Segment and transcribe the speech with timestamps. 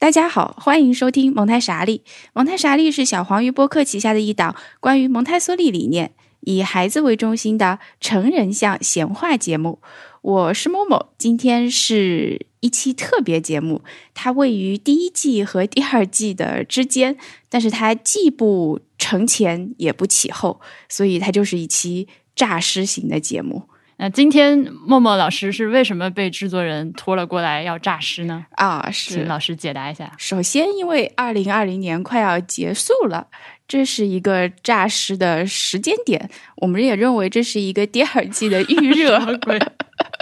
[0.00, 2.02] 大家好，欢迎收听蒙台傻利。
[2.32, 9.78] 蒙台傻利是小黄鱼播客旗下的一档关于蒙台梭利理念、以孩子为中心的成人向闲话节目。
[10.22, 13.82] 我是某某，今天是一期特别节目，
[14.14, 17.18] 它位于第一季和第二季的之间，
[17.50, 23.64] 但是它既不承前也不启后，所以它就是一期诈尸型的节目。
[24.02, 28.46] 那今天默默老师是为什么被制作人拖了过来要诈尸呢？
[28.52, 30.10] 啊，请是老师解答一下。
[30.16, 33.26] 首先，因为二零二零年快要结束了，
[33.68, 39.58] 这是一个诈尸的时间点，我们也认为这是一个第二季的预热， 鬼？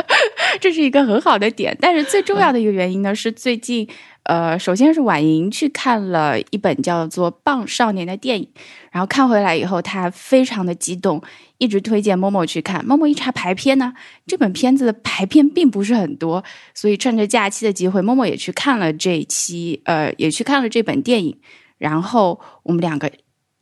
[0.58, 1.76] 这是一个很好的点。
[1.80, 3.88] 但是最重要的一个原因呢，是最近，
[4.28, 8.46] 呃，首先是婉莹去看了一本叫做《棒少年》的电影，
[8.92, 11.22] 然后看回来以后，她非常的激动，
[11.56, 12.84] 一直推荐某某去看。
[12.84, 13.94] 某某一查排片呢，
[14.26, 21.34] 这本片子的排片并不是很多，所以趁着假期的机会，某某也去看了这一期，呃，也去看了这本电影。
[21.78, 23.10] 然后我们两个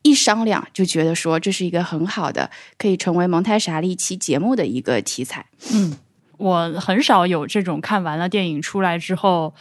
[0.03, 5.47] 一商量，就觉得说这是一个很好的，可以成为蒙太傻利一期节目的一个题材。
[5.73, 5.97] 嗯，
[6.39, 9.55] 我很少有这种看完了电影出来之后。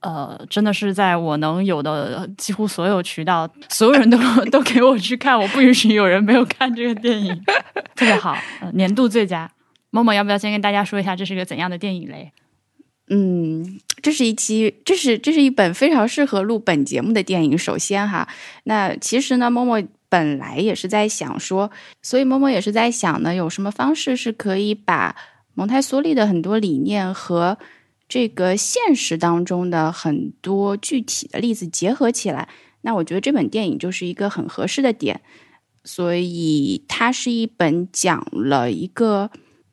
[0.00, 7.38] 呃，真的是在我能有的几乎所有渠道，所有人都都给我去看，我不允许有人没有看这个电影，
[7.94, 9.50] 特别好，呃年度最佳。
[9.90, 12.32] 某某要不要先跟大家说一下这是一个怎样的电影嘞？
[13.08, 17.58] 嗯，这是一期，这是这是一本非常适合录本节目的电影。
[17.58, 18.28] 首先哈，
[18.64, 21.70] 那其实呢，默默本来也是在想说，
[22.02, 25.16] 所以默默也是在想呢，有什么方式是可以把
[25.54, 27.58] 蒙台梭利的很多理念和
[28.10, 32.46] 这个现实当中的很多具体的例子结合起来。
[32.82, 35.22] 那我觉得这本电影就是一个很合适的点，
[35.84, 39.30] 所以它是一本讲了一个。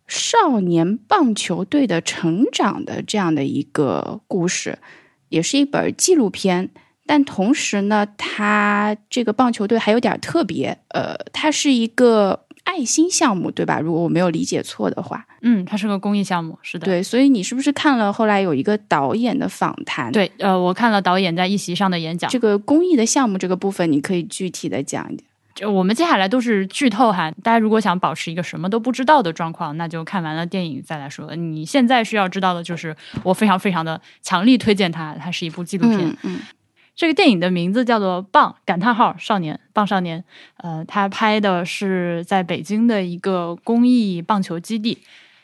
[0.09, 4.79] 少年棒球队的成长的这样的一个故事，
[5.27, 6.69] 也是一本纪录片。
[7.05, 13.79] 但同时呢，它这个棒球队还有点特别，呃，它是一个爱心项目，对吧？
[13.79, 16.85] 如果我没有理解错的话，嗯，它是个公益项目，是的。
[16.85, 17.01] 对。
[17.01, 22.38] 所以你是不是看了后来有一个导演的访谈？，对，呃，我看了导演在一席上的演讲这。
[22.38, 25.23] 个公益的项目这个部分，你可以具体的讲一点。
[25.56, 31.35] 就我们接下来都是剧透哈，大家如果想保持一个什么都不知道的状况，那就看完了电影再来说。
[31.35, 36.00] 你现在需要知道的就是，我非常非常的强力推荐它，它是一部纪录片。
[36.00, 36.39] 嗯嗯
[36.97, 40.19] 这个电影的名字叫做《棒感叹号少年棒少年》，
[40.58, 44.97] 呃，他拍的是在北京的一个公益棒球基地。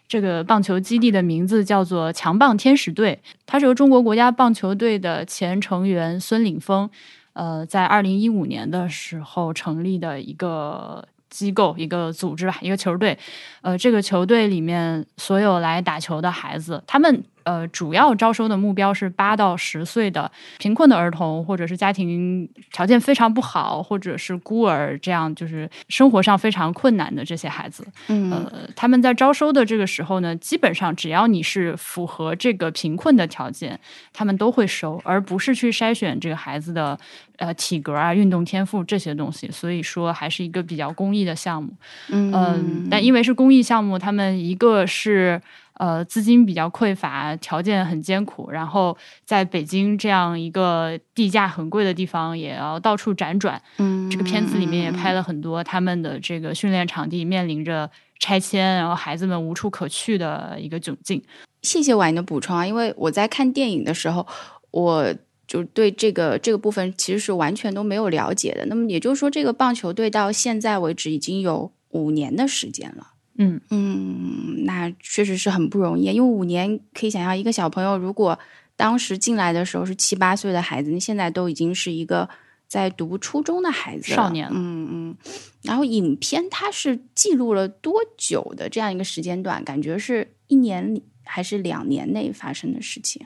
[0.08, 6.90] 这个棒球基地的名字叫做强棒天使队，它是由中国国家棒球队的前成员孙岭峰，
[7.34, 13.18] 呃，在二零一五年的时候成立的一个机构、一个组织吧，一个球队。
[13.62, 27.86] 呃，这个球队里面所有来打球的孩子，他们呃主要招收的目标是八到十岁的贫困的儿童，或者是家庭条件非常不好，或者是孤儿，这样就是生活上非常困难的这些孩子。
[28.08, 33.80] 嗯呃，他们在招收的这个时候呢，基本上只要你是符合这个贫困的条件，
[34.12, 36.98] 他们都会收，而不是去筛选这个孩子的
[37.38, 39.50] 呃体格啊、运动天赋这些东西。
[39.52, 41.70] 所以说，还是一个比较公益的项目。
[42.10, 45.42] 嗯嗯，但因为是公益项目，他们一个是
[45.76, 48.96] 呃资金比较匮乏，条件很艰苦，然后
[49.26, 53.62] 在北京这样一个地价很贵的地方，也要到处辗转。
[53.78, 57.90] 嗯这个片子里面也拍了很多他们的这个训练场地面临着
[58.20, 61.22] 拆迁，然后孩子们无处可去的一个窘境。
[61.64, 64.28] 谢谢婉莹的补充啊，因为我在看电影的时候，
[64.72, 65.14] 我
[65.48, 68.66] 就对这个这个部分其实是完全都没有了解的。
[68.68, 73.13] 那么也就是说，这个棒球队到现在为止已经有五年的时间了。
[73.38, 78.38] 嗯嗯，那确实是很不容易，因为五年可以想象，一个小朋友如果
[78.76, 82.30] 当时进来的时候是七八岁的孩子，那现在都已经是一个
[82.68, 85.18] 在读初中的孩子少年了嗯嗯。
[85.64, 89.64] 然后影片它是记录了多久的这样一个时间段？
[89.64, 93.26] 感觉是一年里还是两年内发生的事情？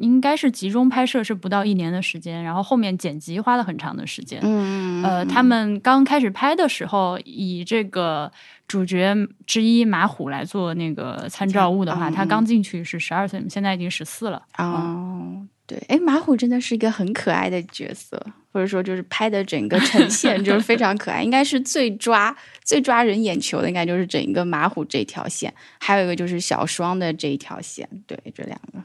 [0.00, 4.40] 应该是集中拍摄是不到一年的时间，然后后面剪辑花了很长的时间。
[4.42, 8.30] 嗯呃，他们刚开始拍的时候，以这个
[8.66, 9.14] 主角
[9.46, 14.42] 之一马虎来做那个参照物的话，嗯他刚进去是十二岁，现在已经十四了。
[14.56, 18.20] 哦，对，哎，马虎真的是一个很可爱的角色，
[18.52, 28.82] 或者说就是拍的整个呈现 就是非常可爱，应该是最抓最抓人眼球的，应该就是整一个马虎这条线，还有一个就是小双的这一条线，对，这两个。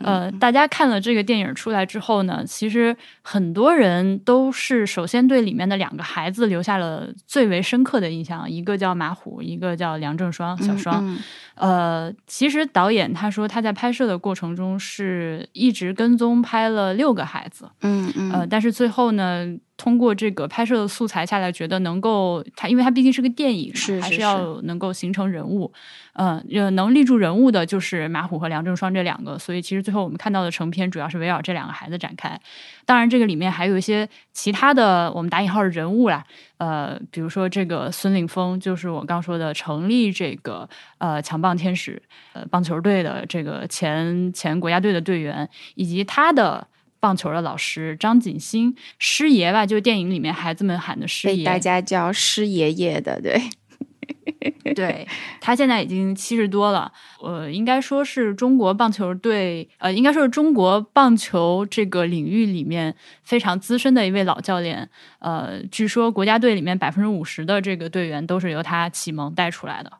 [0.00, 11.06] 呃，大家看了这个电影出来之后呢，其实很多人都是首先对里面的两个孩子留下了最为深刻的印象，一个叫马虎，一个叫梁正双，小双。
[11.06, 11.18] 嗯
[11.54, 19.46] 呃，其实导演他说他在拍摄的过程中是一直跟踪拍了六个孩子，嗯嗯呃，但是最后呢，
[19.82, 25.72] 通过这个拍摄的素材下来，觉得能够他，因为他毕竟是个电影嘛，还是是是是要能够形成人物，
[26.12, 32.40] 嗯、呃，能立住人物的就是马虎和梁正双这两个，所以其实最后我们看到的成片主要是围绕这两个孩子展开。
[32.86, 36.22] 当然，这个里面还有一些其他的我们打引号的人物啦，
[36.58, 40.68] 呃，比如说这个孙岭峰，就是我刚说的成立这个
[40.98, 42.00] 呃强棒天使
[42.34, 46.68] 呃棒球队的这个前前国家队的队员，以及他的。
[47.02, 53.42] 棒球的老师张景星，师爷吧，就是电影里面孩子们喊的师爷，大家叫师爷爷的，对，
[54.72, 55.08] 对
[55.40, 62.94] 他现在已经七十多了，呃，应该说是中国棒球队，呃，应该说是中国棒球这个领域里面
[63.24, 64.88] 非常资深的一位老教练。
[65.18, 69.92] 呃，据说国家队里面百分之五十的这个队员都是由他启蒙带出来的。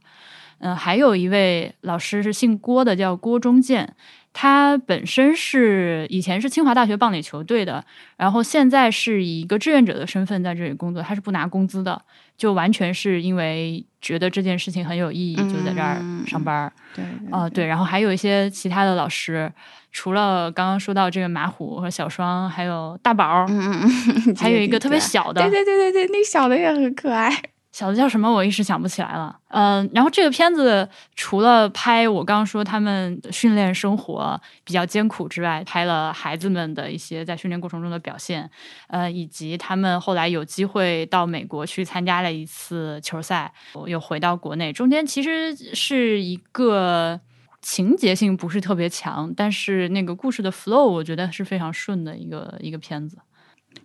[0.65, 3.97] 嗯、还有一位老师是姓郭的，叫郭忠建。
[4.33, 7.85] 他本身是以前是清华大学棒垒球队的，
[8.17, 12.01] 然后现在是以一个志愿者的身份在这里工作，他是不拿工资的，
[12.37, 16.73] 就完全是因为觉得这件事情很有意义，就在这儿上班儿。
[16.95, 19.53] 对啊、对，然后还有一些其他的老师，
[19.93, 23.91] 除了刚刚说到这个马虎和小双，还有大宝，嗯嗯
[24.27, 27.31] 嗯，还有一个特别小的，对对对对对，那小的也很可爱。
[27.73, 29.35] 小子叫什么我一时想不起来了。
[29.49, 38.49] 嗯、然后这个片子除了拍我刚刚说他们训练生活比较艰苦之外，拍了孩子们的一些在训练过程中的表现，
[38.89, 43.53] 呃，以及他们后来有机会到美国去参加了一次球赛，
[43.87, 47.21] 又回到国内，中间其实是一个。
[47.65, 53.17] 情节性不是特别强，但是那个故事的 flow 我觉得是非常顺的一个一个片子。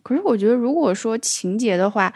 [0.02, 2.12] 可是我觉得，如果说情节的话，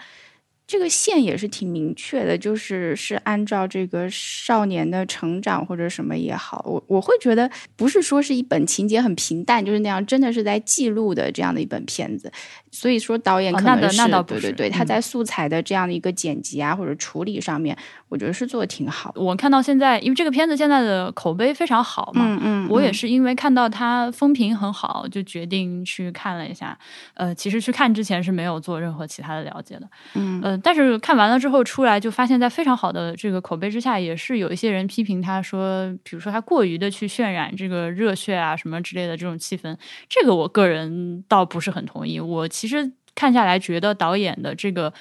[0.71, 12.31] 这个线也是挺明确的，就是是按照这个少年的成长或者什么也好，我我会觉得不是说是一本情节很平淡，就是那样，真的是在记录的这样的一本片子。
[12.71, 17.77] 所以说导演哦那倒可能是、那倒不是对对对，他嗯在素材的这样的一个剪辑啊或者处理上面，
[18.09, 19.21] 我觉得是做的挺好的。
[19.21, 26.77] 我看到现在，因为这个片子现在的口碑非常好嘛，嗯嗯，我也嗯是因为看到它风评很好，就决定去看了一下。
[27.15, 29.89] 呃，其实去看之前是没有做任何其他的了解的。
[30.15, 39.75] 嗯呃，但是看完了之后出来，就发现在非常好的这个口碑之下，也是有一些人批评他说，比如说他过于的去渲染这个热血啊什么之类的这种气氛，
[40.07, 42.19] 这个我个人倒不是很同意。
[42.19, 44.93] 我其实看下来觉得导演的这个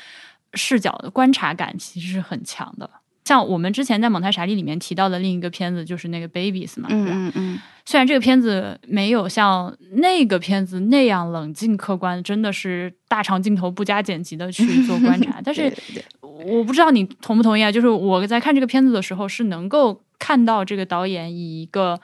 [0.55, 2.89] 视角的观察感其实是很强的。
[3.23, 7.11] 像我们之前在《蒙太傻利》里面提到的另一个片子，就是那个《Babies》嘛，对吧？
[7.13, 15.71] 嗯嗯嗯，虽然这个片子没有像那个片子那样冷静客观，真的是大长镜头不加剪辑的去做观察，但是
[16.23, 17.71] 我不知道你同不同意啊？
[17.71, 22.01] 就是我在看这个片子的时候，是能够看到这个导演以一个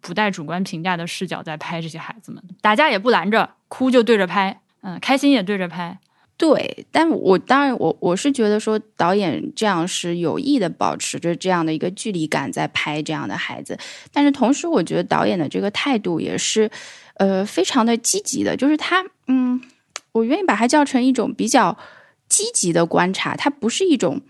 [0.00, 5.98] 不带主观评价的视角在拍这些孩子们，打架也不拦着，哭就对着拍，嗯，开心也对着拍，
[6.36, 13.78] 对，但我当然我我是觉得说导演这样是有意的保持着这样的一个距离感在拍这样的孩子，
[14.12, 16.70] 但是同时我觉得导演的这个态度也是
[17.14, 19.60] 呃非常的积极的，就是他嗯，
[20.10, 21.78] 我愿意把它叫成一种比较
[22.28, 24.20] 积极的观察，它不是一种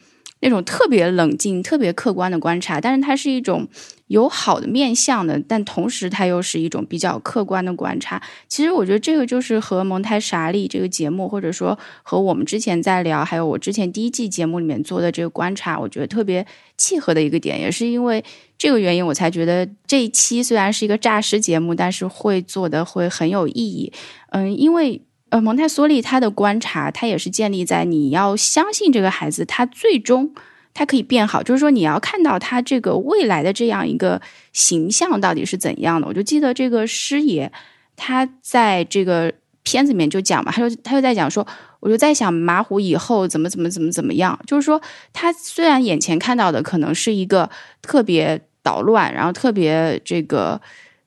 [0.42, 3.66] 那种特别冷静、特别客观的观察，但是它是一种
[4.08, 8.20] 有好的面向的，但同时它又是一种比较客观的观察。
[8.48, 16.44] 其实我觉得这个就是和蒙太傻利这个节目，或者说和我们之前在聊，还有我之前第一季节目里面做的这个观察，我觉得特别
[16.76, 18.22] 契合的一个点，也是因为
[18.58, 23.92] 这个原因，我才觉得这一期虽然是一个诈尸节目，但是会做的会很有意义。
[24.30, 25.00] 嗯，因为
[25.32, 30.34] 呃，蒙台梭利他的观察，他也是建立在你要相信这个孩子，他最终
[30.74, 34.20] 他可以变好，就是说你要看到他这个未来的这样一个
[34.52, 36.06] 形象到底是怎样的。
[36.06, 37.50] 我就记得这个师爷
[37.96, 41.46] 他在这个片子里面就讲嘛，他就他就在讲说，
[41.80, 44.78] 我就在想马虎以后怎么怎么怎么怎么样，就是说
[45.14, 47.48] 他虽然眼前看到的可能是一个
[47.80, 50.60] 特别捣乱，然后特别这个。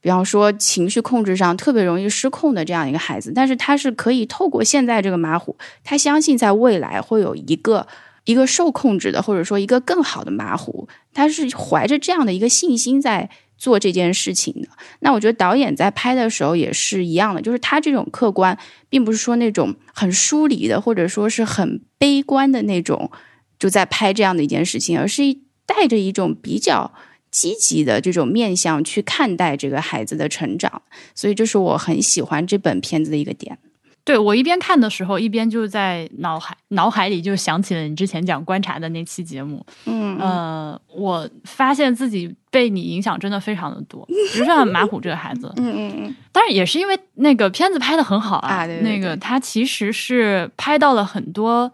[0.05, 7.87] 比方说情绪控制上特别容易失控的这样一个孩子，但是他是可以透过现在这个马虎，他相信在未来会有一个
[8.25, 14.67] 一个受控制的，或者说一个更好的马虎，他是怀着这样的一个信心在做这件事情的。
[14.99, 18.55] 那我觉得导演在拍的时候也是一样的，就是他这种客观，
[18.87, 23.09] 并不是说那种很疏离的，或者说是很悲观的那种，
[23.57, 25.23] 就在拍这样的一件事情，而是
[25.65, 26.93] 带着一种比较。
[27.35, 30.81] 积极的这种面向去看待这个孩子的成长，
[31.13, 33.57] 所以这是我很喜欢这本片子的一个点。
[34.05, 39.65] 对我一边看的时候，一边就在脑海脑海里就想起了你之前讲观察的那期节目。
[39.85, 51.69] 嗯呃，我发现自己被你影响真的非常的多，比如像马虎这个孩子，嗯嗯嗯，当然也是因为那个片子拍的很好啊对对那个他其实是拍到了很多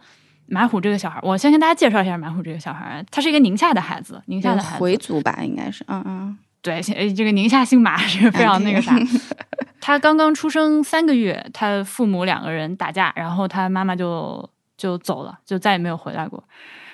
[0.52, 1.18] 马虎这个小孩。
[1.24, 8.94] 我先跟大家介绍一下马虎这个小孩，他是一个宁夏的孩子，宁夏的孩子，回族吧，应该是，嗯嗯，对，呃这个宁夏姓马是非常那个啥。
[9.80, 16.44] 他刚刚出生三个月，他父母两个人打架，然后他妈妈就就走了，就再也没有回来过。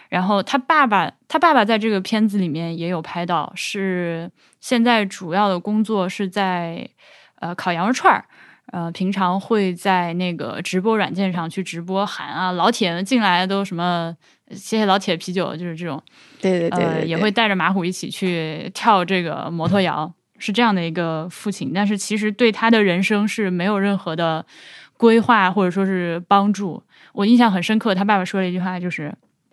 [0.09, 6.87] 然后他爸爸，他爸爸在这个片子里面也有拍到，是现在主要的工作是在
[7.39, 8.23] 呃烤羊肉串儿，
[8.71, 14.15] 呃平常会在那个直播软件上去直播喊啊老铁进来都什么
[14.51, 16.01] 谢谢老铁啤酒，就是这种，
[16.41, 20.13] 对对对呃也会带着马虎一起去跳这个摩托摇。
[20.39, 24.45] 是这样的一个父亲，但是其实对他的人生是没有任何的
[24.95, 26.83] 规划或者说是帮助。
[27.13, 29.11] 我印象很深刻，他爸爸说了一句话，就是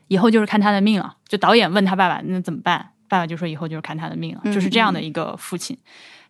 [0.09, 1.17] 以后就是看他的命了。
[1.27, 5.75] 就导演问他爸爸那怎么办，爸爸就说以后就是看他的命了，就是这样的一个父亲。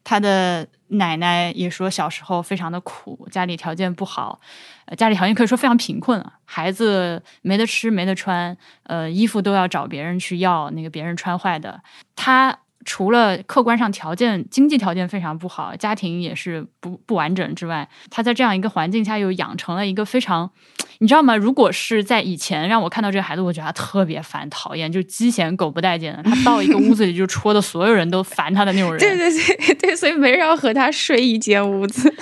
[0.05, 0.64] 他的
[0.95, 4.41] 奶奶也说小时候非常的苦，家里条件不好，
[4.97, 11.83] 家里条件可以说非常贫困啊，孩子没得吃没得穿，呃，衣服都要找别人去要，那个别人穿坏的，
[12.17, 12.59] 他。
[12.85, 20.50] 除了客观上条件、经济条件非常不好，家庭也是不不完整之外，他在这样一个环境下又养成了一个非常，
[20.99, 21.37] 你知道吗？
[21.37, 26.23] 如果是在以前让我看到这个孩子，我觉得他特别烦、讨厌，就鸡嫌狗不待见的。
[26.23, 28.99] 他 到一个屋子里就戳的所有人都烦他的那种人。
[29.00, 32.12] 对对对 对，所以没人要和他睡一间屋子。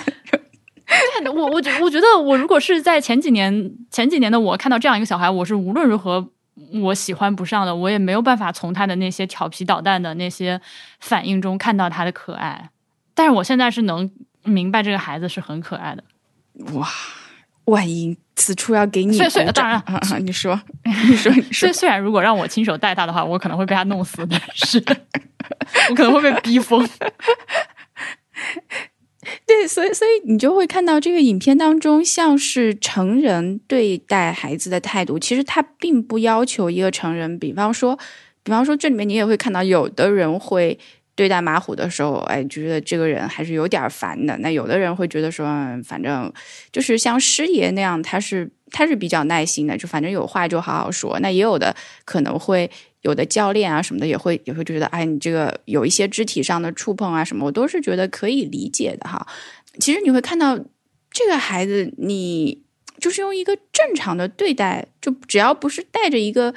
[1.21, 6.29] 对，我我觉我觉得我如果是在前几年前几年的我看到这样一个小孩，我是无论如何。
[6.81, 10.59] 我喜欢不上的，我也没有办法从他的那些调皮捣蛋的那些
[10.99, 12.69] 反应中看到他的可爱。
[13.13, 14.09] 但是我现在是能
[14.43, 16.03] 明白这个孩子是很可爱的。
[16.73, 16.87] 哇，
[17.65, 19.17] 万一此处要给你，
[19.53, 19.81] 当然，
[20.25, 24.83] 你说，你说，虽虽然如果让我亲手带他的话，我可能会被他弄死但，是，
[25.89, 26.87] 我可能会被逼疯。
[29.47, 37.39] 对，所以，所以你就会看到这个影片当中，像是成人对待孩子的态度，其实他并不要求一个成人。
[37.39, 37.97] 比方说，
[38.43, 40.77] 比方说，这里面你也会看到，有的人会
[41.15, 44.37] 对待马虎的时候，哎，觉得这个人还是有点烦的。
[44.39, 45.45] 那有的人会觉得说，
[45.83, 46.31] 反正
[46.71, 51.19] 就是像师爷那样，他是他是比较耐心的，就反正有话就好好说。
[51.19, 51.75] 那也有的
[52.05, 52.69] 可能会。
[53.03, 59.27] 有的教练啊什么的也会也会觉得，哎，你这个有一些肢体上的触碰啊什么，我都是觉得可以理解的哈。
[59.79, 60.57] 其实你会看到
[61.11, 62.63] 这个孩子，你
[62.99, 66.53] 就是用一个正常的对待，就只要不是带着一个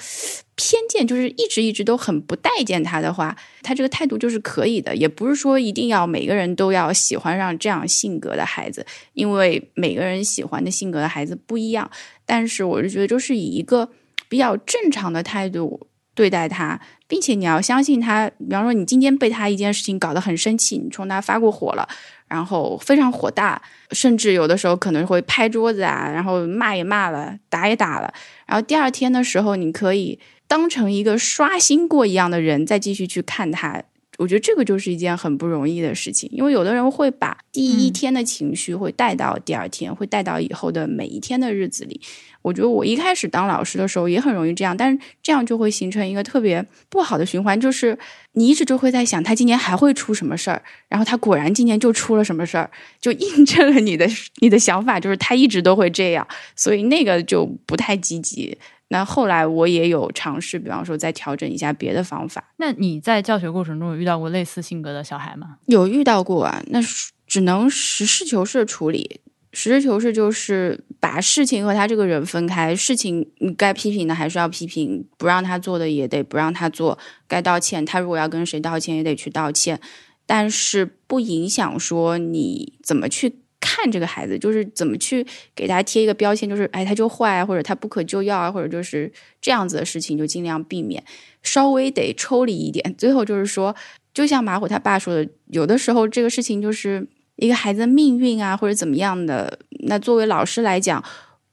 [0.55, 4.95] 偏见，就是一直一直都很不待见他的话，他这个态度就是可以的。
[4.95, 11.91] 也不是说一定要每个人都要喜欢上这样性格的孩子，因为每个人喜欢的性格的孩子不一样。
[12.25, 13.91] 但是我是觉得，就是以一个
[14.29, 15.89] 比较正常的态度。
[16.17, 18.29] 对待他，并且你要相信他。
[18.39, 21.87] 比方说，你今天被他一件事情搞得很生气，你冲他发过火了，
[22.27, 23.61] 然后非常火大，
[23.93, 28.13] 甚至有的时候可能会拍桌子啊，然后骂也骂了，打也打了。
[28.47, 30.19] 然后第二天的时候，你可以
[30.49, 33.83] 当成一个刷新过一样的人，再继续去看他。
[34.19, 42.01] 我觉得这个就是一件很不容易的事情，因为有的人会把第一天的情绪会带到第二天，会带到以后的每一天的日子里。
[42.43, 47.99] 我觉得我一开始当老师的时候也很容易这样，但是这样就会形成一个特别不好的循环，就是
[48.33, 52.71] 你一直就会在想他今年还会出什么事儿，然后他果然今年就出了什么事儿，
[53.01, 58.57] 就印证了你的你的想法，就是他一直都会这样，所以那个就不太积极。
[58.89, 62.53] 那后来我也有尝试，比方说再调整一下别的方法。
[62.59, 65.57] 那你在教学过程中有遇到过类似性格的小孩吗？
[65.67, 66.81] 有遇到过啊，那
[67.27, 69.21] 只能实事求是处理。
[69.53, 79.81] 实事求是就是把事情和他这个人分开，事情你该批评的还是要批评，不让他做的也得不让他做，该道歉他如果要跟谁道歉也得去道歉，
[80.27, 83.37] 但是不影响说你怎么去
[83.77, 91.05] 看这个孩子，就是怎么去给他贴一个标签，就是哎他就坏，或者他不可救药啊，或者就是这样子的事情就尽量避免，
[91.43, 92.95] 稍微得抽离一点。
[92.97, 93.75] 最后就是说，
[94.15, 97.07] 就像马虎他爸说的，有的时候这个事情就是。
[97.39, 101.05] 一个孩子的命运啊，或者怎么样的，那作为老师来讲，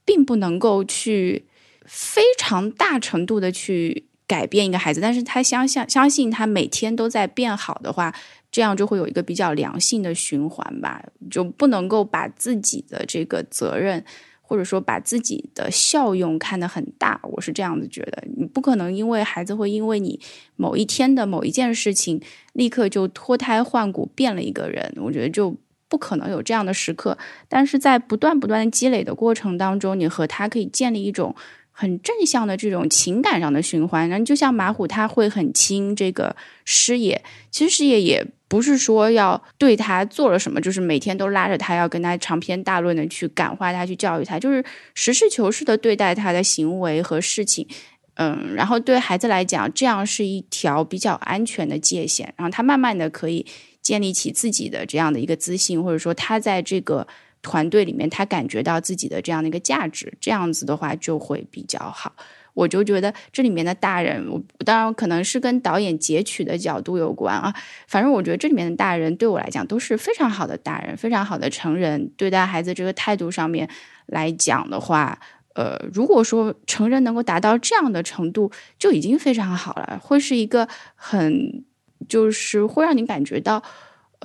[0.02, 1.44] 并不能够去
[1.84, 8.14] 非常大程度的去改变一个孩子，但是他相信相信他每天都在变好的话，
[8.54, 14.04] 这样就会有一个比较良性的循环吧，就不能够把自己的这个责任
[14.40, 18.22] 或者说把自己的效用看得很大，我是这样子觉得。
[18.36, 20.20] 你不可能因为孩子会因为你
[20.54, 24.94] 某一天的某一件事情，立刻就脱胎换骨变了一个人。
[24.98, 25.56] 我觉得就
[25.88, 27.18] 不可能有这样的时刻。
[27.48, 31.34] 但是在不断不断的积累的过程当中，你和他可以建立一种
[31.76, 34.08] 很正向的这种情感上的循环。
[34.08, 38.26] 然后就像马虎，他会很亲这个师爷，其实师爷也。
[38.46, 44.64] 不是说要对他做了什么，就是每天都拉着他，要跟他长篇大论的去感化他，去教育他，就是
[44.94, 47.66] 实事求是的对待他的行为和事情。
[48.14, 53.44] 嗯，然后对孩子来讲，这样是一条比较安全的界限，然后他慢慢的可以
[53.82, 57.04] 建立起自己的这样的一个自信，或者说他在这个
[57.44, 62.12] 团队里面，他感觉到自己的这样的一个价值，这样子的话就会比较好。
[62.54, 67.52] 我就觉得这里面的大人，我当然可能是跟导演截取的角度有关啊。
[67.88, 72.10] 反正我觉得这里面的大人对我来讲都是非常好的大人，非常好的成人。
[72.16, 73.68] 对待孩子这个态度上面
[74.06, 75.18] 来讲的话，
[75.54, 81.64] 呃，如果说成人能够达到这样的程度，就已经非常好了，会是一个很
[82.08, 83.60] 就是会让你感觉到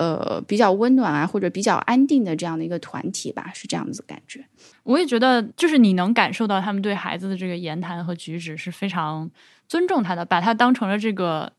[0.00, 4.42] 呃比较温暖啊，或者比较安定的这样的一个团体吧，是这样子感觉。
[4.82, 9.30] 我也觉得，就是你能感受到他们对孩子的这个言谈和举止是非常
[9.68, 11.52] 尊重他的，把他当成了这个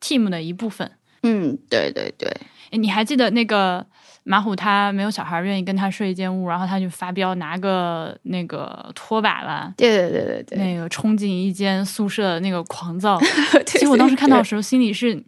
[0.00, 0.90] team 的一部分。
[1.22, 2.28] 嗯，对对对。
[2.72, 3.86] 你还记得那个
[4.24, 9.72] 马虎，他没有小孩愿意跟他睡一间屋，然后他就发飙，拿个那个拖把吧？
[9.76, 10.58] 对对对对对。
[10.58, 13.20] 那个冲进一间宿舍，那个狂躁。
[13.64, 15.22] 其实我当时看到的时候，心里是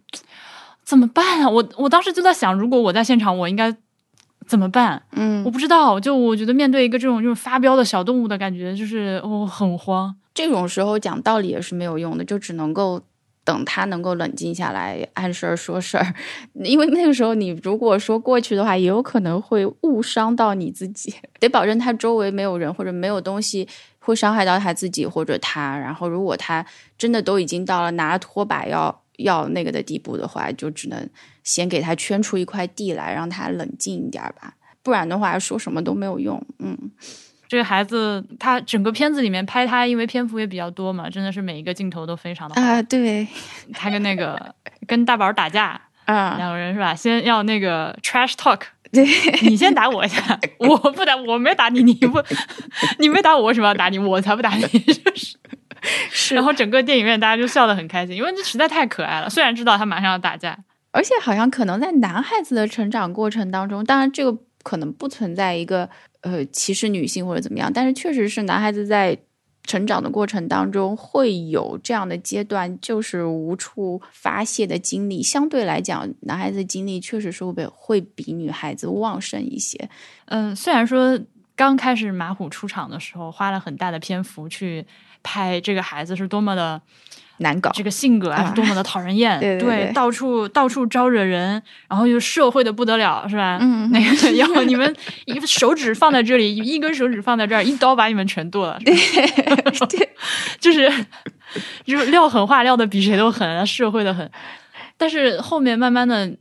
[0.87, 1.49] 怎么办啊？
[1.49, 3.75] 我我当时就在想，如果我在现场，我应该。
[4.47, 5.03] 怎么办？
[5.11, 5.99] 嗯，我不知道。
[5.99, 10.15] 就我觉得面对一个这种就是发飙的小动物的感觉，就是我很慌。
[10.33, 13.01] 这种时候讲道理也是没有用的，就只能够
[13.43, 16.13] 等他能够冷静下来，按事儿说事儿。
[16.63, 21.13] 因为那个时候你如果说过去的话，也有可能会误伤到你自己。
[21.41, 23.67] 得保证他周围没有人或者没有东西
[23.99, 25.77] 会伤害到他自己或者他。
[25.77, 26.65] 然后如果他
[26.97, 29.01] 真的都已经到了拿拖把要。
[29.17, 31.09] 要那个的地步的话，就只能
[31.43, 34.55] 先给他圈出一块地来，让他冷静一点吧。
[34.81, 36.41] 不然的话，说什么都没有用。
[36.59, 36.77] 嗯，
[37.47, 42.81] 这个孩子，他整个片子里面拍他，因为篇幅也比较多嘛，真的是每一个镜头都非常的啊。
[42.81, 43.27] 对，
[43.73, 44.55] 他跟那个
[44.87, 46.95] 跟大宝打架 啊，两个人是吧？
[46.95, 49.05] 先要那个 trash talk，对
[49.41, 52.21] 你先打我一下，我不打，我没打你，你不，
[52.99, 53.99] 你没打我，为什么要打你？
[53.99, 55.35] 我才不打你， 就是。
[56.09, 59.29] 是，然后整个电影院大家就笑得很开心，因为这实在太可爱了。
[59.29, 60.57] 虽然知道他马上要打架，
[60.91, 65.89] 而且好像可能在男孩子的成长过程当中，当然这个可能不存在一个
[66.21, 69.17] 呃歧视女性或者怎么样，但是确实是男孩子在
[69.63, 75.21] 成长的过程当中会有这样的阶段，就是无处发泄的精力。
[75.21, 79.89] 相对来讲，男孩子精力确实是会会比女孩子旺盛一些。
[80.25, 81.19] 嗯，虽然说
[81.55, 84.85] 刚开始马虎出场的时候花了很大的篇幅去。
[85.23, 86.81] 拍这个孩子是多么的
[87.37, 93.59] 难搞，这个性格啊是多么的讨人厌， 对，到处到处招惹人，然后又社会的不得了，是吧？
[93.61, 100.09] 嗯，那个 要你们一个手指放在这里，一根手指放在这儿，一刀把你们全剁了， 对，
[100.59, 100.91] 就是
[101.85, 104.29] 就是撂狠话撂的比谁都狠，社会的很。
[104.97, 106.35] 但是后面慢慢的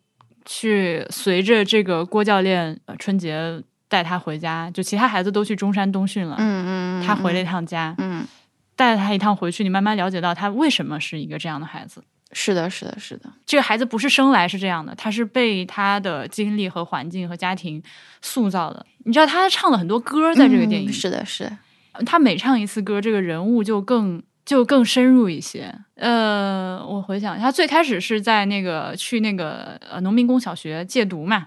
[0.47, 8.25] 去随着这个郭教练春节带他回家，就其他孩子都去中山东训了，嗯嗯，他回了一趟家，嗯。
[8.77, 12.05] 带他一趟回去，你慢慢了解到他为什么是一个这样的孩子。
[12.33, 13.33] 是的，是的，是的。
[13.47, 17.83] 这个孩子不是生来是这样的，他是被他的经历和环境和家庭
[18.21, 18.85] 塑造的。
[19.05, 20.93] 你知道他唱了很多歌，在这个电影。
[20.93, 21.51] 是的，是。
[22.05, 25.73] 他每唱一次歌，这个人物就更就更深入一些。
[25.95, 31.47] 呃，我回想，他最开始是在那个去那个呃农民工小学借读嘛。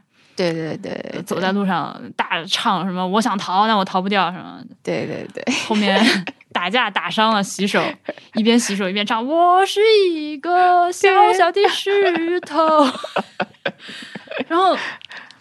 [0.52, 4.60] 对对对，走在路上大唱什么“我想逃，但我逃不掉”什么。
[4.82, 6.00] 对对对，后面。
[6.52, 7.80] 打架打伤了，洗手，
[8.34, 9.24] 一边洗手一边唱。
[9.26, 9.80] 我是
[10.12, 12.84] 一个小小的石头，
[14.50, 14.76] 然后，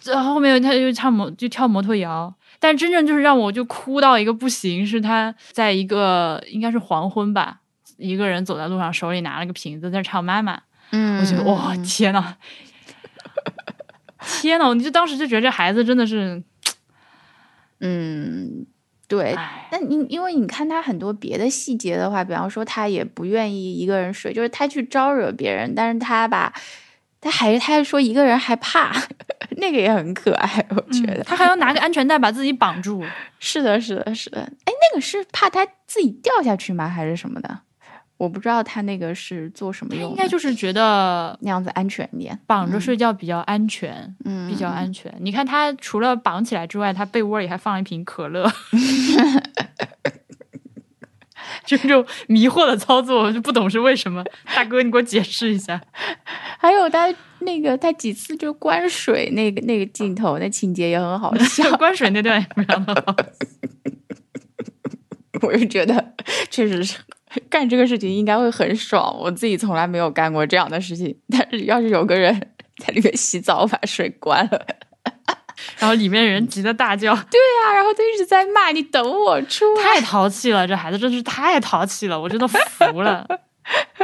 [0.05, 7.57] 然后后面他就唱摩就跳摩托摇，但真正就是让我就哭到一个不行，是他在一个应该是黄昏吧，
[7.97, 10.61] 一个人走在路上，手里拿了个瓶子在唱妈妈。
[10.91, 12.35] 嗯，我觉得哇天呐，
[14.29, 16.41] 天呐，我就当时就觉得这孩子真的是，
[17.81, 18.65] 嗯。
[19.09, 19.35] 对，
[19.71, 26.53] 那你因为你看他很多别的细节的话，比方说他也不愿意一个人睡，就是他去招惹别人，但是他吧，
[27.19, 28.93] 他还是他还说一个人害怕，
[29.57, 33.03] 那个也很可爱，我觉得他还要拿个安全带把自己绑住。
[33.41, 34.41] 是的，是的，是的。
[34.41, 36.87] 哎，那个是怕他自己掉下去吗？
[36.87, 37.61] 还是什么的？
[38.19, 42.37] 我不知道他那个是做什么用的，应该就是觉得那样子安全一点。
[42.45, 45.09] 绑着睡觉比较安全，嗯，比较安全。
[45.21, 48.43] 你看他除了绑起来之外，他被窝里还放了一瓶可乐，
[51.63, 54.21] 就这种迷惑的操作，我就不懂是为什么。
[54.53, 55.81] 大哥，你给我解释一下。
[56.59, 57.07] 还有他
[57.39, 61.71] 那个他几次就关水那个那个镜头，那情节也很好 笑。
[61.77, 63.15] 关水那段也非常的好，
[65.41, 66.13] 我就觉得
[66.49, 66.97] 确实是。
[67.49, 71.15] 干这个事情应该会很爽，我自己从来没有干过这样的事情。
[71.29, 72.33] 但是要是有个人
[72.77, 74.65] 在里面洗澡，把水关了，
[75.77, 83.27] 然后里面人急得大叫，对呀，然后他一直在骂你，等我出来，太淘气了，这孩子真是太淘气了，我真的服了。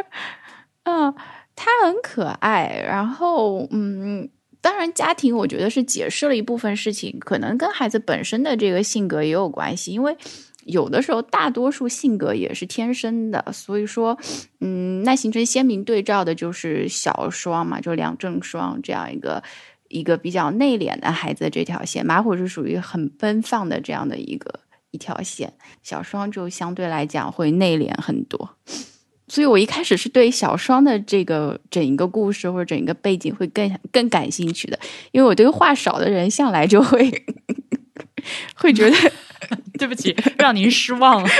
[0.85, 1.11] 嗯，
[1.55, 4.29] 他很可爱，然后嗯，
[4.61, 10.15] 当然家庭我觉得是解释了一部分事情，可能跟孩子本身的这个性格也有关系，因为。
[10.65, 14.17] 有的时候，大多数性格也是天生的，所以说，
[14.61, 19.43] 嗯，那形成鲜明对照的就是小双嘛，就梁正双这样一个
[19.89, 28.57] 一个比较内敛的孩子这条线，马虎是属于很奔放的这样的一个一条线，小双就相对来讲会内敛很多，
[29.27, 34.79] 所以我一开始是对小双的这个整一个故事或者整一个背景会更更感兴趣的，
[35.11, 37.23] 因为我对话少的人向来就会
[38.57, 39.11] 会觉得。
[39.77, 41.29] 对不起，让您失望了。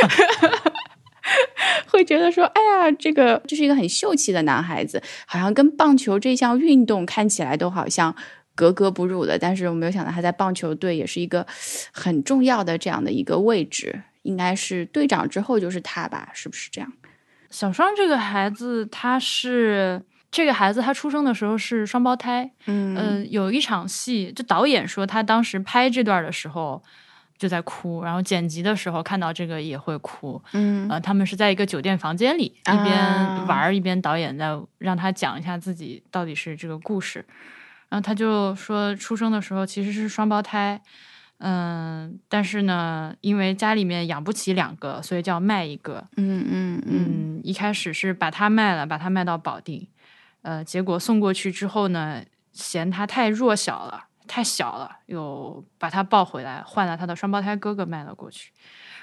[1.88, 8.16] 会觉得说，哎呀，这个这是一个很秀气的男孩子，好像跟棒球这项运动看起来都好像
[8.54, 9.40] 格格不入的。
[9.40, 11.48] 但是我没有想到他在棒球队也是一个
[11.92, 16.30] 很重要的这样的一个位置，应该是队长之后就是他吧？
[16.34, 16.94] 是不是这样？
[17.50, 22.52] 小双这个孩子，他是这个孩子，他出生的时候是双胞胎。
[22.68, 26.84] 嗯，有一场戏，就导演说他当时拍这段的时候。
[27.38, 30.42] 就在哭，然后剪辑的时候看到这个也会哭。
[30.54, 37.26] 嗯，呃，他们是在一个酒店房间里一边玩一边导演在让他讲一下自己到底是这个故事。
[37.90, 40.82] 然后他就说，出生的时候其实是双胞胎，
[41.38, 46.08] 嗯，但是呢，因为家里面养不起两个，所以就要卖一个。
[46.18, 49.88] 嗯嗯嗯，一开始是把他卖了，把他卖到保定，
[50.42, 54.06] 呃，结果送过去之后呢，嫌他太弱小了。
[54.28, 58.52] 太小了，又把他抱回来，换了他的双胞胎哥哥卖了过去。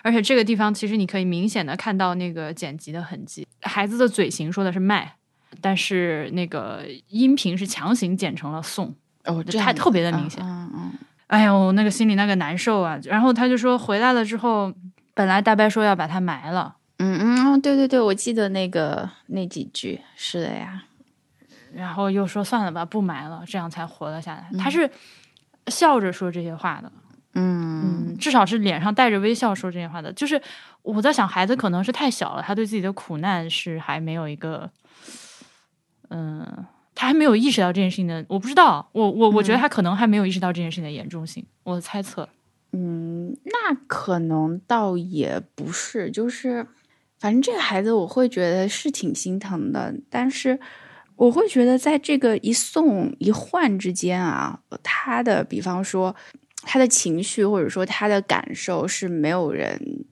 [0.03, 3.47] 而且这个地方其实你可以明显的看到那个剪辑的痕迹。
[3.63, 5.17] 孩子的嘴型说的是卖，
[5.61, 8.95] 但是那个音频是强行剪成了送。
[9.25, 10.43] 哦，这还特别的明显。
[10.45, 10.93] 嗯嗯。
[11.29, 12.99] 哎呦，那个心里那个难受啊！
[13.05, 14.71] 然后他就说回来了之后，
[15.15, 16.77] 本来大伯说要把他埋了。
[16.99, 17.19] 嗯
[17.55, 20.83] 嗯，对对对，我记得那个那几句是的呀。
[21.75, 24.51] 然后又说算了吧，不埋了，这样才活了下来。
[24.59, 24.91] 他是
[25.69, 26.93] 笑着说这些话的，
[27.35, 30.13] 嗯嗯，至少是脸上带着微笑说这些话的。
[30.13, 30.41] 就是
[30.83, 34.71] 我在想，孩子可能是太小了，他对自己的苦难是还没有一个，
[36.11, 38.25] 嗯，他还没有意识到这件事情的。
[38.29, 41.47] 我不知道，我我我觉得他可能还没有意识到这件事情的严重性。
[41.63, 42.29] 我的猜测，
[42.73, 46.67] 嗯，那可能倒也不是，就是
[47.19, 50.61] 反正这个孩子我会觉得是挺心疼的，但是。
[51.23, 56.13] 我会觉得，在这个一送一换之间啊，他的比方说
[56.63, 60.05] 他的情绪或者说他的感受是没有人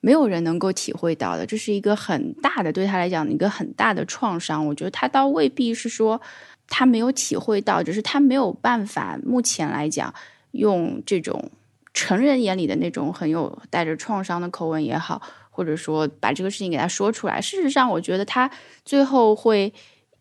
[0.00, 4.66] 没有人能够体会到的，这是一个很大的对他来讲一个很大的创伤。
[4.66, 6.20] 我觉得他倒未必是说
[6.66, 10.12] 他没有体会到，只是他没有办法目前来讲
[10.50, 11.48] 用这种
[11.94, 17.40] 成人眼里的那种很有带着创伤的口吻也好，或者说把这个事情给他说出来。
[17.40, 18.50] 事实上，我觉得他
[18.84, 19.72] 最后会。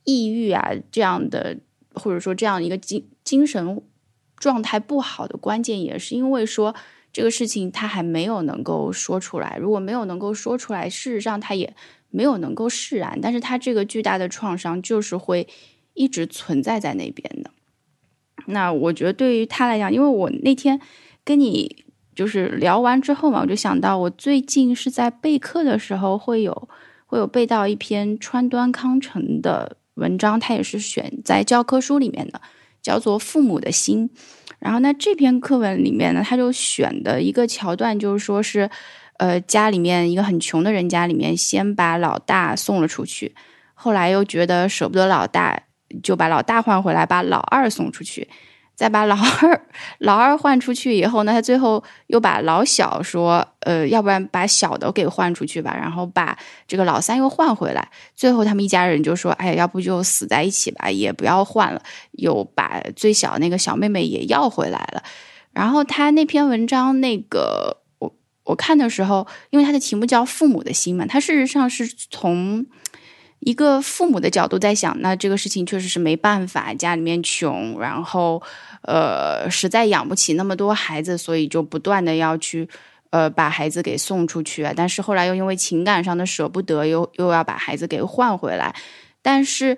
[0.06, 1.58] 抑郁啊，这样的
[1.94, 3.82] 或者说这样一个精精神
[4.38, 6.76] 状态不好的关键，也是因为说
[7.12, 9.58] 这个事情他还没有能够说出来。
[9.60, 11.76] 如果没有能够说出来，事实上他也
[12.10, 13.18] 没有能够释然。
[13.22, 15.48] 但是他这个巨大的创伤就是会
[15.94, 17.52] 一直存在在那边的。
[18.48, 20.80] 那我觉得对于他来讲，因为我那天
[21.24, 26.68] 跟你就是聊完之后嘛，我就想到我最近是在备课的时候会有
[27.06, 29.78] 会有背到一篇川端康成的。
[29.95, 32.39] 文章它也是选在教科书里面的，
[32.81, 34.10] 叫做《父母的心》。
[34.60, 38.69] 然后呢，这篇课文里面呢，他就选的一个桥段，就是说是，
[39.17, 43.36] 呃，家里面一个很穷的人家里面，先把老大送了出去，
[43.73, 45.63] 后来又觉得舍不得老大，
[46.01, 48.27] 就把老大换回来，把老二送出去。
[48.76, 49.62] 再把老二
[50.00, 57.90] 老二换出去以后呢，他最后又把老小说，呃，要不然把小的给换出去吧，然后把这个老三又换回来。
[58.16, 61.82] 最后他们一家人就说：“哎，要不就死在一起吧，也不要换了。”
[62.14, 65.02] 又把最小那个小妹妹也要回来了。
[65.54, 72.66] 然后他那篇文章，那个我我看的时候，因为他的题目叫《父母的心》嘛，他事实上是从
[73.45, 78.41] 一个父母的角度在想，那这个事情确实是没办法，家里面穷，然后
[78.81, 82.67] 呃实在养不起那么多孩子，所以就不断的要去
[83.12, 84.73] 呃把孩子给送出去啊。
[84.75, 88.75] 但是后来又因为情感上的舍不得，又又要把孩子给换回来。
[89.21, 89.77] 但是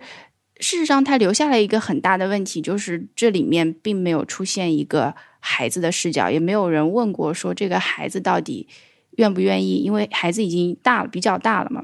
[0.61, 8.69] 事实上，他留下了一个很大的问题，就是这里面并没有出现一个孩子的视角，也没有人问过说这个孩子到底
[9.17, 11.83] 愿不愿意，因为孩子已经大了，比较大了嘛。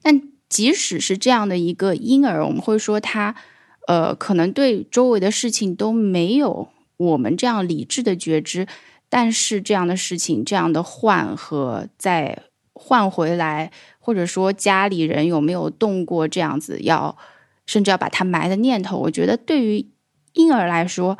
[0.00, 3.34] 但即使是这样的一个婴儿，我们会说他，
[3.86, 8.66] 呃，可能对周围的事情都没有我们这样理智的觉知，
[9.08, 17.16] 但是这样的事情，这样的换和再换回来，或者说家里人有没有动过这样子要，
[17.66, 19.86] 甚至要把他埋的念头，我觉得对于
[20.32, 21.18] 婴儿来说，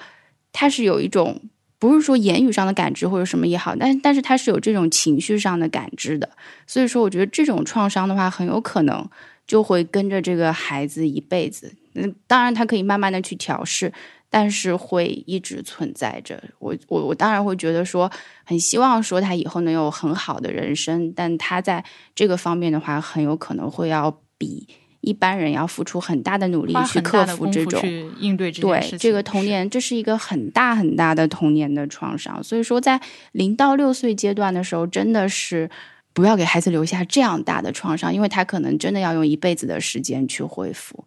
[0.52, 1.40] 他是有一种。
[1.78, 6.28] 不是说言语上的感知或者什么也好，但但是他是有这种情绪上的感知的，
[6.66, 9.08] 所以说我觉得这种创伤的话，很有可能
[9.46, 11.72] 就会跟着这个孩子一辈子。
[11.94, 13.92] 嗯，当然他可以慢慢的去调试，
[14.28, 16.42] 但是会一直存在着。
[16.58, 18.10] 我我我当然会觉得说，
[18.44, 24.66] 很希望说他以后能有很好的人生，但他在这个方面的话，很有可能会要比。
[25.08, 27.80] 一般人要付出很大的努力去克服这种
[28.18, 32.44] 应对这对这个童年，这是一个很大很大的童年的创伤。
[32.44, 33.00] 所以说，在
[33.32, 35.70] 零到六岁阶段的时候，真的是
[36.12, 41.02] 不要给孩子留下这样大的创伤，因为他可能真的要用一辈子的时间去恢复。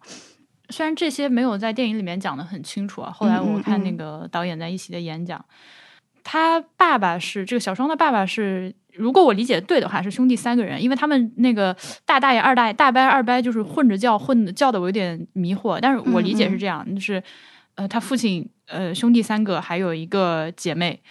[0.70, 5.44] 虽然这些没有在电影里面讲的很清楚啊，后来我看那个导演在一起的演讲，
[6.24, 8.74] 他爸爸是这个小双的爸爸是。
[8.94, 11.74] 如果我理解对的话，是兄弟三个人，因为他们那个
[12.04, 15.78] 大大爷、二大爷、大伯、二伯就是混着叫，混的叫的我有点迷惑。
[15.80, 17.22] 但是我理解是这样，就是
[17.74, 21.02] 呃，他父亲呃兄弟三个，还有一个姐妹，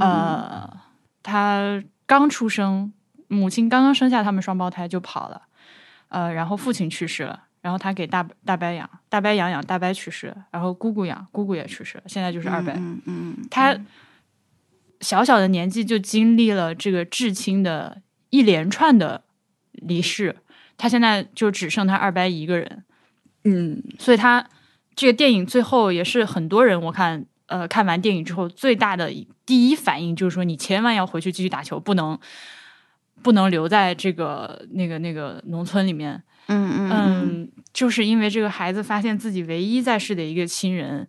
[0.00, 0.66] 呃，
[1.22, 2.90] 他刚出生，
[3.28, 5.42] 母亲刚刚生下他们双胞胎就跑了，
[6.08, 13.76] 呃，然后父亲去世了，然后他给大大伯养，大伯养养，大伯去世了，然后姑姑养，姑姑也去世了，现在就是二伯，嗯嗯，他。
[15.00, 19.24] 小小的年纪就经历了这个至亲的一连串的
[19.72, 20.36] 离世，
[20.76, 22.84] 他现在就只剩他二伯一个人，
[23.44, 24.46] 嗯，所以他
[24.94, 29.12] 这个电影最后也是很多人我看，呃，看完电影之后最大的
[29.44, 32.18] 第一反应就是说，你千万要回去继续打球，不能
[33.22, 41.06] 不能留在这个那个那个农村里面，嗯嗯嗯，就是因为这个孩子发现自己唯一在世的一个亲人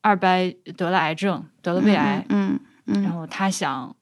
[0.00, 0.28] 二伯
[0.76, 2.58] 得了癌症，得了胃癌，嗯。
[3.02, 3.94] 然后他想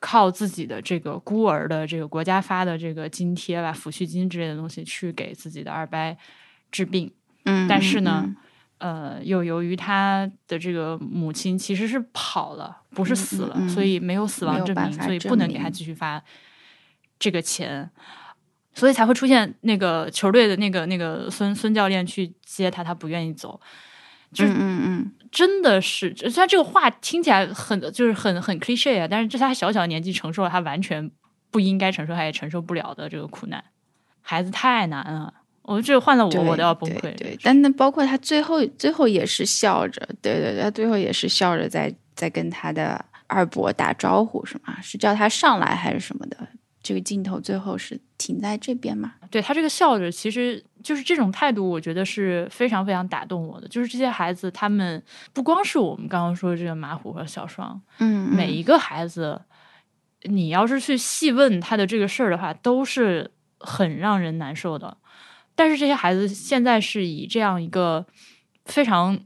[0.00, 6.16] 靠自己的这个孤儿的这个国家发的这个津贴吧，抚恤金之类的东西去给自己的二伯
[6.70, 7.12] 治病。
[7.44, 8.34] 嗯，但是呢，
[8.78, 16.22] 呃，又由于他的这个母亲其实是跑了，不是死了，所以没有死亡证明，所以不能给他继续发
[17.18, 17.90] 这个钱，
[18.74, 23.60] 所以才会出现那个球队的那个那个孙孙教练去接他，他不愿意走。
[24.32, 31.10] 就是嗯嗯，真的是，虽然这个话听起来很就是很很 cliche 啊，但是这他小小年纪承受了他完全
[31.50, 33.62] 不应该承受，他也承受不了的这个苦难。
[34.22, 37.14] 孩子太难了，我这换了我我都要崩溃。
[37.16, 44.80] 对，但那包括他最后最后也是笑着，对对对，他最后也是笑着在在跟他的二伯打招呼，是吗？
[44.82, 46.36] 是叫他上来还是什么的？
[46.82, 49.14] 这个镜头最后是停在这边嘛？
[49.30, 53.68] 对他这个笑着，其实就是这种态度，我觉得是非常非常打动我的。
[53.68, 59.42] 就是这些孩子，他们不光是我们刚刚说的这个马虎和小双，嗯，每一个孩子，
[60.22, 64.96] 你要是去细问他的这个事儿的话，都是很让人难受的。
[65.54, 68.06] 但是这些孩子现在是以这样一个
[68.64, 69.20] 非常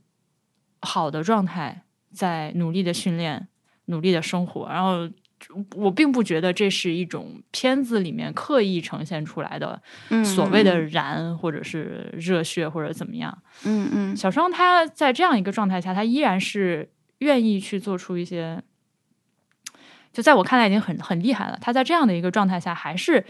[0.80, 3.46] 好的状态，在努力的训练，
[3.86, 5.08] 努力的生活，然后。
[5.74, 9.80] 我并不觉得这是一种片子里面刻意呈现出来的
[10.24, 13.36] 所谓的燃或者是热血或者怎么样。
[13.64, 18.62] 嗯嗯，小双他在这样一个状态下，他依然是愿意去做出一些，
[20.12, 21.58] 就在我看来已经很很厉害了。
[21.60, 23.24] 他在这样的一个状态下，还是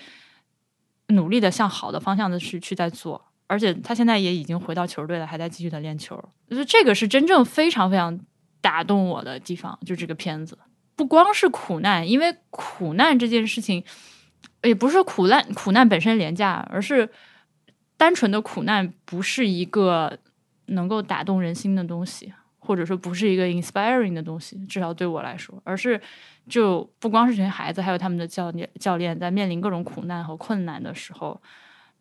[1.09, 6.17] 努力的向好的方向的去去在做，而且他现在也已经回到球队了，还在继续的练球。
[6.49, 8.19] 就是这个是真正非常非常
[8.61, 10.59] 打动我的地方，就这个片子。
[10.97, 13.83] 不光是苦难，因为苦难这件事情，
[14.63, 17.09] 也不是苦难苦难本身廉价，而是
[17.97, 20.19] 单纯的苦难不是一个
[20.67, 26.01] 能够打动人心的东西，或者说不是一个 inspiring 的东西，至少对我来说，而是
[26.49, 31.41] 就不光是这些孩子，还有他们的教练教练在面临各种苦难和困难的时候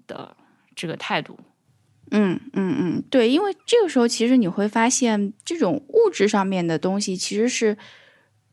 [0.05, 0.37] 的
[0.75, 1.39] 这个态度。
[2.11, 7.75] 嗯嗯嗯，对，因为这个时候其实你会发现，这种物质上面的东西其实是。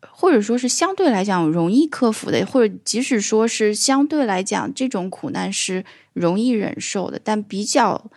[0.08, 8.10] 或者说是相对来讲容易克服的，或者即使说是相对来讲这种苦难是容易忍受的，但比较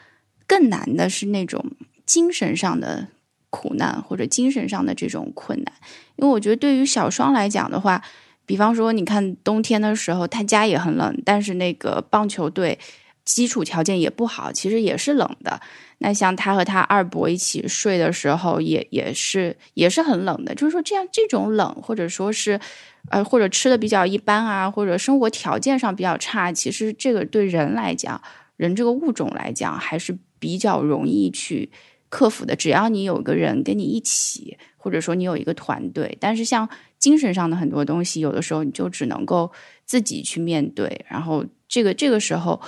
[0.48, 1.64] 更难的是那种
[2.06, 3.08] 精神上的
[3.50, 5.74] 苦难或者精神上的这种困难。
[6.16, 8.02] 因为我觉得对于小双来讲的话，
[8.46, 12.78] 比方说你看冬天的时候，他家也很冷，但是那个棒球队
[13.26, 15.62] 基础条件也不好，其实也是冷的。
[16.00, 20.54] 那像他和他二伯一起睡的时候，也也是也是很冷的。
[20.54, 22.60] 就是说，这样这种冷，或者说是，
[23.10, 28.22] 呃，或者吃的比较一般啊，或者生活条件上比较差，其实这个对人来讲，
[28.58, 31.72] 人这个物种来讲，还是比较容易去
[32.10, 32.54] 克服的。
[32.54, 36.18] 只要你有个人跟你一起，或者说你有一个团队。
[36.20, 36.68] 但是像
[37.00, 39.50] 精神上的很多东西，有的时候你就只能够
[39.86, 41.06] 自己去面对。
[41.08, 42.60] 然后这个这个时候。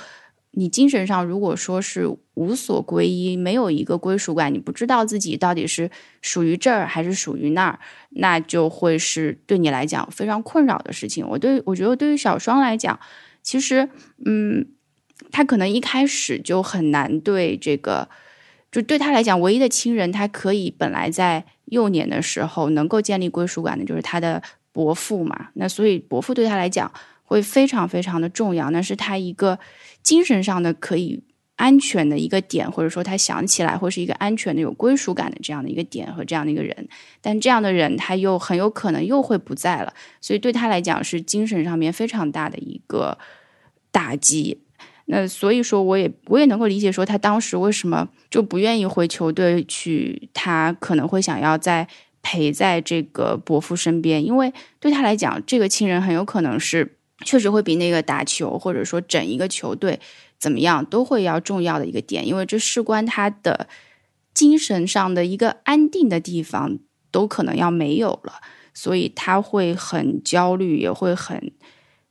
[0.58, 5.92] 你精神上如果说是无所归依，没有一个归属感，你不知道自己到底是
[6.22, 7.80] 属于这儿还是属于那儿，
[8.12, 11.28] 那就会是对你来讲非常困扰的事情。
[11.28, 12.98] 我对我觉得对于小双来讲，
[13.44, 13.90] 其实，
[14.26, 14.66] 嗯，
[15.30, 18.08] 他可能一开始就很难对这个，
[18.72, 24.42] 就对他来讲，唯一的亲人，他可以本来在幼年的时候能够建立归属感的，就是他的
[24.72, 25.50] 伯父嘛。
[25.56, 26.90] 那所以伯父对他来讲
[27.24, 29.60] 会非常非常的重要，那是他一个。
[30.06, 31.24] 精神上的可以
[31.56, 36.88] 安全的一个点，或者说他想起来会是一个安全的、有归属感的这样的一个点和这样的一个人，
[37.22, 39.92] 但这样的人他又很有可能又会不在了，
[40.22, 43.18] 所以对他来讲是精神上面非常大的一个
[43.90, 44.62] 打击。
[45.06, 51.88] 那所以说，我也我也能够理解说他当时为什么就不愿意回球队去，他可能会想要在
[52.22, 56.95] 陪在这个伯父身边，因为对他来讲，这个亲人很有可能是。
[57.24, 60.00] 确实会比那个打球，或者说整一个球队
[60.38, 63.68] 怎么样，都会要重要的一个点，因为这事关他的
[64.34, 66.78] 精神上的一个安定的地方，
[67.12, 68.42] 都可能要没有了，
[68.74, 71.54] 所以他会很焦虑，也会很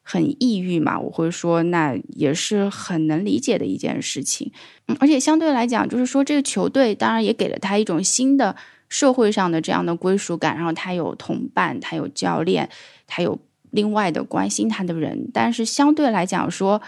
[0.03, 0.99] 很抑郁嘛。
[0.99, 4.51] 我会说，那也是很能理解的一件事情。
[4.89, 8.57] 嗯，而且相对来讲，就是说这个球队当然也给了他一种新的
[8.89, 12.71] 社会上的这样的归属感，然后他有同伴，他有教练，
[13.07, 13.39] 他有。
[13.75, 16.81] 另外的关心他的人，但是相对来讲说，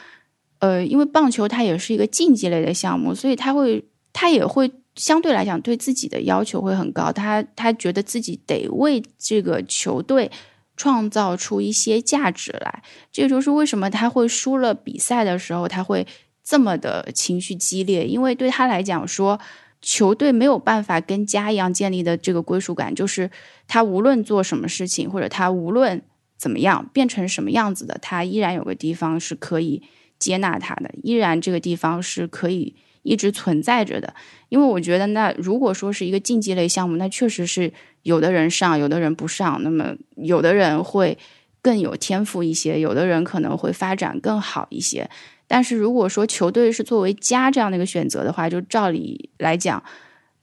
[0.60, 7.10] 呃，因为棒球它也是一个竞技类的项目，所以他会，他也会相对来讲对自己的要求会很高。
[7.10, 10.30] 他他觉得自己得为这个球队
[10.76, 12.82] 创造出一些价值来。
[13.10, 16.06] 这就是为什么他会输了比赛的时候，他会
[16.44, 19.40] 这么的情绪激烈，因为对他来讲说，
[19.82, 23.28] 球队没有办法跟家一样建立的这个归属感，就是
[23.66, 26.00] 他无论做什么事情，或者他无论。
[26.36, 27.98] 怎么样变成什么样子的？
[28.00, 29.82] 他依然有个地方是可以
[30.18, 34.14] 接纳他的，依然这个地方是可以一直存在着的。
[34.48, 37.72] 因为我觉得，那如果说是一个竞技类项目，那确实是
[38.02, 39.62] 有的人上，有的人不上。
[39.62, 41.18] 那么有的人会
[41.60, 45.08] 更有天赋一些，有的人可能会发展更好一些。
[45.48, 49.82] 但是如果说球队是作为家这样的一个选择的话，就照理来讲，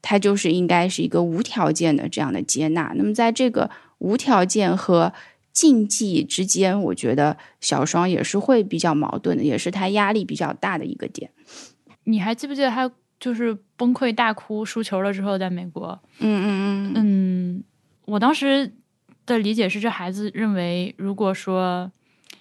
[0.02, 2.94] 它就是应该是一个无条件的这样的接纳。
[2.96, 5.14] 那么在这个无条件和
[5.54, 11.30] 竞技之间，我觉得小双也是会比较矛盾的，也是他压力比较大的一个点。
[12.06, 15.98] 你还记不记得他就是崩溃大哭输球了之后，在美国？
[16.20, 17.63] 嗯嗯嗯嗯，
[18.06, 18.74] 我当时
[19.28, 21.92] 的理解是，这孩子认为，如果说，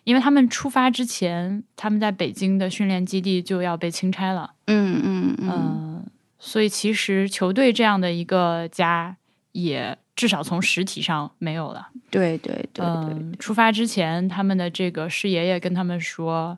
[0.05, 4.55] 因为他们出发之前，他们在北京的训练基地就要被清拆了。
[4.67, 6.07] 嗯嗯嗯，
[6.39, 9.19] 所以其实球队这样的一个家
[9.53, 9.99] 也。
[10.23, 11.89] 至少从实体上没有了。
[12.09, 16.57] 对对对对，出发之前，他们的这个师爷爷跟他们说：“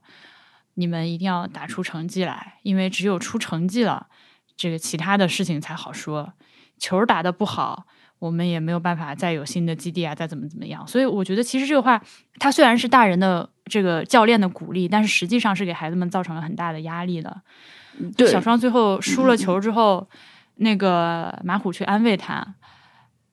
[0.77, 4.07] 你们一定要打出成绩来，因为只有出成绩了，
[4.55, 6.35] 这个其他的事情才好说。
[6.79, 7.87] 球打得不好，
[8.19, 10.87] 我们也没有办法再有新的基地啊，再怎么怎么样。
[10.87, 11.99] 所以我觉得，其实这个话，
[12.39, 17.41] 他虽然是大人的这个教练的鼓励，但是实际上是给孩子们造成了很大的压力的。
[18.15, 20.07] 对，小双最后输了球之后，
[20.57, 22.55] 那个马虎去安慰他。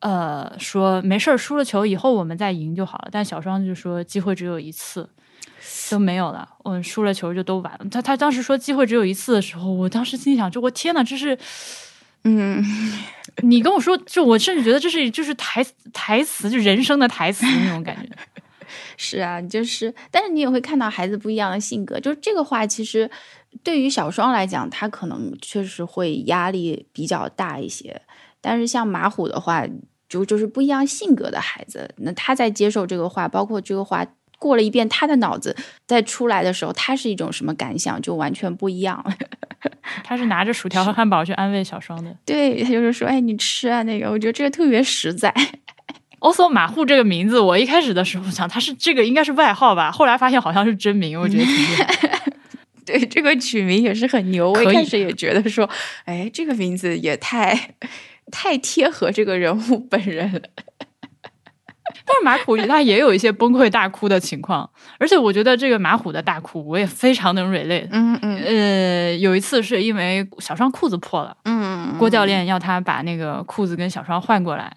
[0.01, 3.09] 呃，说没事儿，输了球以后我们再赢就好了。
[3.11, 5.07] 但小双就说机会只有一次，
[5.89, 6.47] 都没有了。
[6.63, 7.85] 我们输了球就都完了。
[7.91, 11.37] 他他当时说机会只有一次的时候，我当时心里想，就我天呐，这是，
[12.23, 12.63] 嗯，
[13.43, 18.09] 你跟我说，就我甚至觉得这是就是台台词，就人生的台词那种感觉。
[18.97, 21.99] 是啊，就是，但是你也会看到孩子不一样的性格。
[21.99, 23.09] 就是这个话，其实
[23.63, 28.01] 对于小双来讲，他可能确实会压力比较大一些。
[28.39, 29.63] 但是像马虎的话，
[30.12, 34.06] 就就是不一样性格的孩子，那他在接受这个话，包括这个话
[34.38, 35.56] 过了一遍，他的脑子
[35.88, 39.02] 在出来的时候，他是一种什么感想，就完全不一样。
[40.04, 45.34] 他是拿着薯条和汉堡去安慰小双的， 对他就是说，哎，你吃啊那个，我觉得这个特别实在。
[46.20, 52.22] Also 马户这个名字，我一开始的时候想他是这个应该是外号吧，后来发现好像是真名，我觉得挺厉害。
[52.86, 54.51] 对，这个取名也是很牛。
[54.51, 55.70] 我一开始也觉得说，
[56.05, 57.57] 哎，这个名字也太
[58.32, 60.41] 太贴合这个人物本人了。
[62.05, 67.88] 但是马虎他也有一些崩溃大哭的情况，而且我觉得这个马虎的大哭我也非常能 relate。
[67.91, 74.71] 嗯嗯呃，有一次是因为小双裤子破了，嗯，郭教练要他把那个裤子跟小双换过来，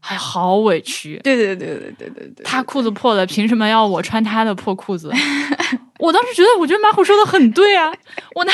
[0.00, 1.20] 还好委屈。
[1.22, 5.12] 对对对对对对对，他裤子破了，凭什么要我穿他的破裤子？
[6.00, 7.92] 我当时觉得，我觉得马虎说的很对啊。
[8.34, 8.52] 我那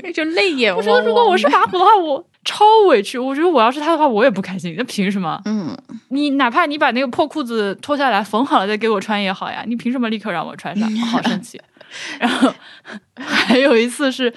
[0.12, 3.18] 就泪眼我觉得，如果我是马虎的话，我超委屈。
[3.18, 4.74] 我觉得我要是他的话，我也不开心。
[4.76, 5.40] 那凭什么？
[5.44, 5.76] 嗯，
[6.08, 10.90] 你哪怕你把那个破裤子脱下来缝好了再给我穿也好呀，你凭什么立刻让我穿上？
[10.92, 11.60] 我好生气。
[12.20, 12.52] 然后
[13.18, 14.32] 还有一次是，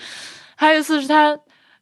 [0.55, 1.37] 还有一次是他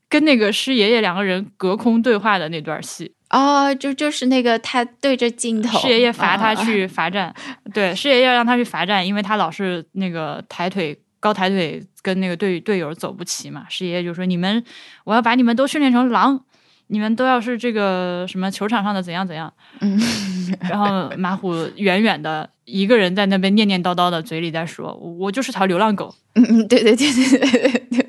[0.10, 3.14] 跟那个师爷爷两个人隔空对话的那段戏。
[3.30, 7.34] 哦，就就是那个他对着镜头，师爷爷罚他啊去罚站，
[7.74, 13.66] 对，师爷爷让他去罚站，因为他老是那个抬腿高抬腿跟那个队队友走不齐嘛。
[13.70, 14.62] 师爷爷就说：“你们，
[15.06, 16.44] 我要把你们都训练成狼，
[16.88, 19.98] 你们都要是这个什么球场上的怎样怎样。”嗯，
[20.70, 28.01] 然后马虎远远的一个人在那边念念叨叨的，嘴里在说：“我我就是条流浪狗，嗯嗯，对对对对对对对，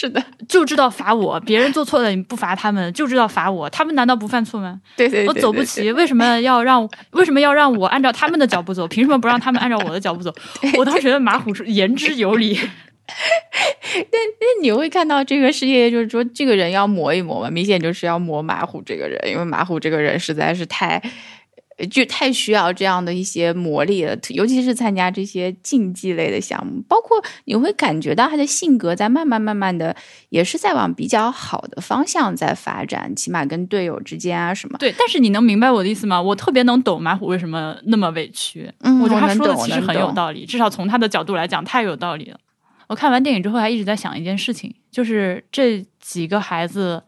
[0.00, 4.80] 是的， 就知道罚我，别人做错了你不罚他们，就知道罚我，他们难道不犯错吗？
[4.96, 8.88] 对对，我走不齐，为什么要让为什么要让我按照他们的脚步走？
[8.88, 10.34] 凭什么不让他们按照我的脚步走？
[10.78, 12.58] 我当时觉得马虎是言之有理。
[13.92, 21.02] 但但你会看到这个世界，就是说这个人要磨一磨嘛，明显就是要磨马虎这个人，因为马虎这个人实在是太。
[21.88, 29.94] 就太需要这样的一些磨砺了，尤其是参加这些竞技类的项目，包括你会感觉到他的性格在慢慢慢慢的，
[30.28, 34.78] 也是在往比较好的方向在发展，起码跟队友之间啊什么。
[34.78, 36.20] 对，但是你能明白我的意思吗？
[36.20, 38.70] 我特别能懂马虎为什么那么委屈。
[38.80, 42.38] 嗯，我觉得他说的其实很有道理，至少从他的角度来讲，太有道理了。
[42.88, 47.00] 我看完电影之后还一直在想一件事情，就是这几个孩子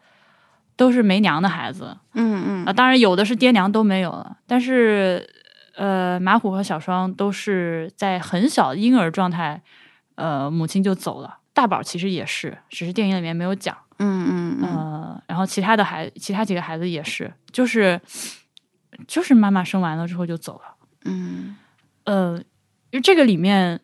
[0.76, 5.28] 都是没娘的孩子，嗯嗯啊，当然有的是爹娘都没有了，但是
[5.76, 9.62] 呃，马虎和小双都是在很小婴儿状态，
[10.16, 11.38] 呃，母亲就走了。
[11.54, 13.76] 大宝其实也是，只是电影里面没有讲。
[13.98, 18.00] 嗯嗯嗯呃，然后其他的孩，其他几个孩子也是，就是
[19.06, 20.74] 就是妈妈生完了之后就走了。
[21.04, 21.56] 嗯
[22.04, 22.36] 呃，
[22.90, 23.80] 因为这个里面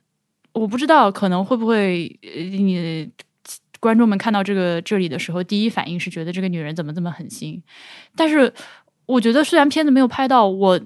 [0.53, 3.11] 我不知道可能会不会呃你
[3.81, 7.63] 观众们看到这个这里的时候，第一反应是觉得这个女人怎么这么狠心，
[8.17, 8.53] 但是
[9.07, 10.81] 我觉得虽然片子没有拍到，我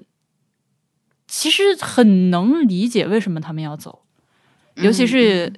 [1.27, 4.03] 其实很能理解为什么他们要走，
[4.75, 5.51] 尤其是、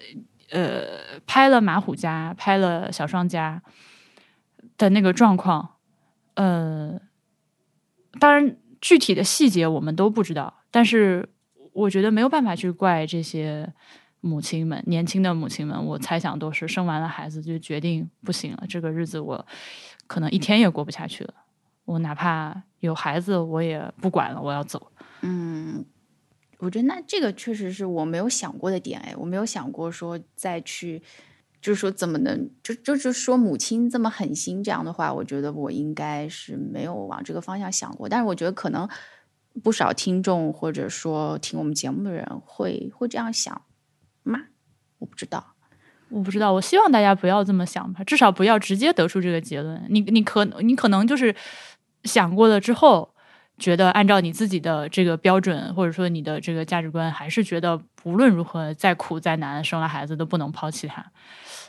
[0.52, 0.84] 呃
[1.26, 3.62] 拍了马虎家、拍了小双家
[4.78, 5.78] 的那个状况，
[6.36, 7.00] 呃，
[8.20, 11.28] 当然具体的细节我们都不知道，但是
[11.74, 13.74] 我觉得没有办法去怪这些
[14.26, 19.46] 母亲们，年轻的母亲们，我猜想都是生完了孩子就决定不行了，这个日子我
[20.08, 21.34] 可能一天也过不下去了，
[21.86, 24.92] 我哪怕有孩子我也不管了，我要走。
[25.22, 25.86] 嗯，
[26.58, 31.04] 我觉得那这个确实是我没有想过的点哎，我没有想过说再去，
[31.62, 38.90] 就是说怎么能就就是说母亲这么狠心这样的话，我觉得我应该是没有往这个方向想过，但是我觉得可能
[39.64, 43.62] 不少听众或者说听我们节目的人会会这样想
[44.30, 44.42] 吗？
[45.00, 45.54] 我不知道。
[46.10, 49.84] 我不知道，我希望大家不要这么想吧，至少不要直接得出这个结论。
[49.90, 51.36] 你你可你可能就是
[52.04, 53.10] 想过了之后，
[53.58, 61.04] 觉得按照你自己的这个标准，或者说你的这个价值观，还是觉得无论如何再苦再难，生了孩子都不能抛弃他。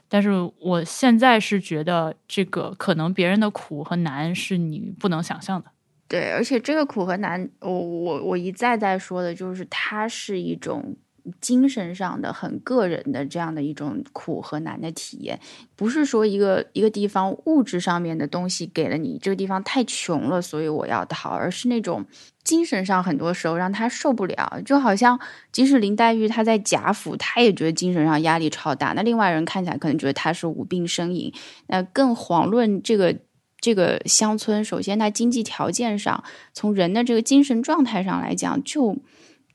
[0.09, 0.31] 但是
[0.61, 5.71] 我现在是觉得，这个可能别人的苦和难是你不能想象的。
[6.07, 10.95] 对，而且这个苦和难，我我我一再再说的就是，它是一种
[11.41, 15.39] 精神上的很个人的这样的一种苦和难的体验，
[15.75, 22.05] 不是说一个一个地方物质上面的东西给了你，这个地方太穷了，所以我要逃，而是那种
[22.45, 25.19] 精神上很多时候让他受不了，就好像
[25.53, 31.33] 即使林黛玉她在贾府，她也觉得精神上压力超大，那另外人看起来可能觉得她是无病呻吟，
[31.67, 33.17] 那更遑论这个。
[33.59, 36.23] 这个乡村，首先它经济条件上，
[36.53, 38.97] 从人的这个精神状态上来讲，就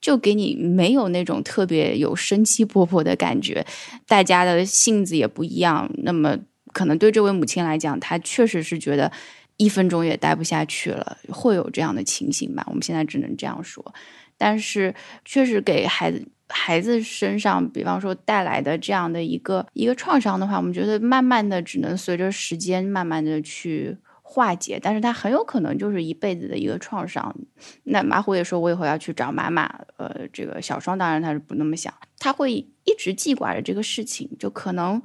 [0.02, 3.66] 就给你没有那种特别有生机勃勃的感觉，
[4.08, 5.90] 大家的性子也不一样。
[6.04, 6.38] 那么，
[6.74, 9.12] 可能对这位母亲来讲，她确实是觉得
[9.58, 12.66] 一分钟也待不下去了，会有这样的情形吧？
[12.68, 13.94] 我们现在只能这样说，
[14.38, 14.94] 但是
[15.24, 16.28] 确实给孩子。
[16.54, 23.96] 孩子身上，比方说带来的这样的一个一个创伤的话，我们觉得慢慢的只能随着时间慢慢的去
[24.34, 27.36] 化解，但是他很有可能就是一辈子的一个创伤。
[27.84, 29.66] 那马虎也说，我以后要去找妈妈。
[29.98, 35.02] 呃，这个小双当然他是不那么想，他会一直记挂着这个事情，就可能，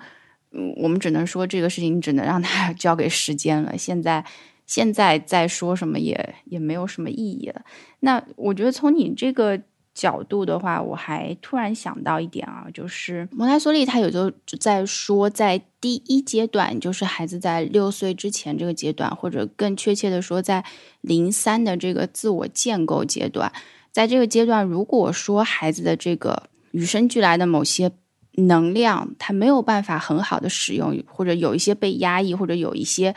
[0.52, 3.76] 嗯，我们只能说这个事情只能让他 交给时间了。
[3.76, 4.24] 现在
[4.64, 7.62] 现在再说什么也也没有什么意义了。
[7.98, 9.60] 那我觉得从你这个。
[9.96, 14.30] 角度的话，我还突然想到一点啊，就是蒙台梭利他有就
[14.60, 20.62] 在说，在第一阶段，就是孩子在六岁之前这个阶段，或者更确切的说，在
[21.00, 23.50] 零三的这个自我建构阶段，
[23.90, 27.90] 在这个阶段，如果说孩子的这个与生俱来的某些
[28.34, 33.14] 能量，他没有办法很好的使用，或者有一些被压抑，或者有一些。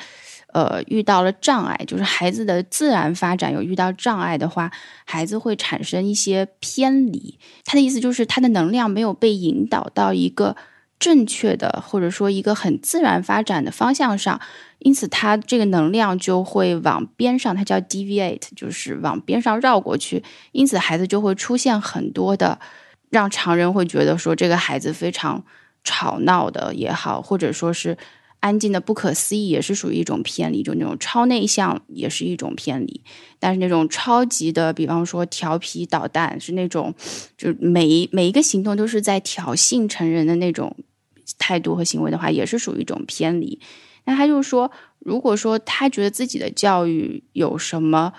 [0.51, 4.71] 呃，遇到了障碍，就是孩子的自然发展有遇到障碍的话，
[5.05, 7.37] 孩子会产生一些偏离。
[7.63, 10.55] 他的意思就是，他的能量没有被引导到一个
[10.97, 14.41] 正确的，或者说一个很自然发展的方向上，
[14.79, 20.23] 因此他这个能量就会往边上，它叫 deviate，就是往边上绕过去。
[20.51, 22.57] 因此，孩子就会出现很多的
[23.11, 25.43] 让常人会觉得说这个孩子非常
[25.83, 27.95] 吵闹的也好，或者说是。
[28.41, 33.01] 安静的不可思议也是属于一种偏离，就那种超内向也是一种偏离。
[33.37, 36.93] 但是那种超级的，比方说调皮捣蛋，是那种
[37.37, 40.73] 就是每一每一个行动都是在挑衅成人的那种
[41.37, 43.59] 态度和行为的话，也是属于一种偏离。
[44.05, 48.13] 那他就说，如果说他觉得自己的教育有什么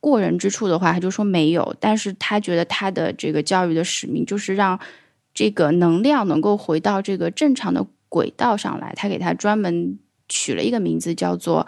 [0.00, 1.74] 过人之处的话，他就说没有。
[1.80, 4.78] 但是他觉得他的这个教育的使命就是让
[5.32, 7.86] 这个能量能够回到这个正常的。
[8.12, 9.98] 轨道上来，他给他专门
[10.28, 11.66] 取了一个名字，叫做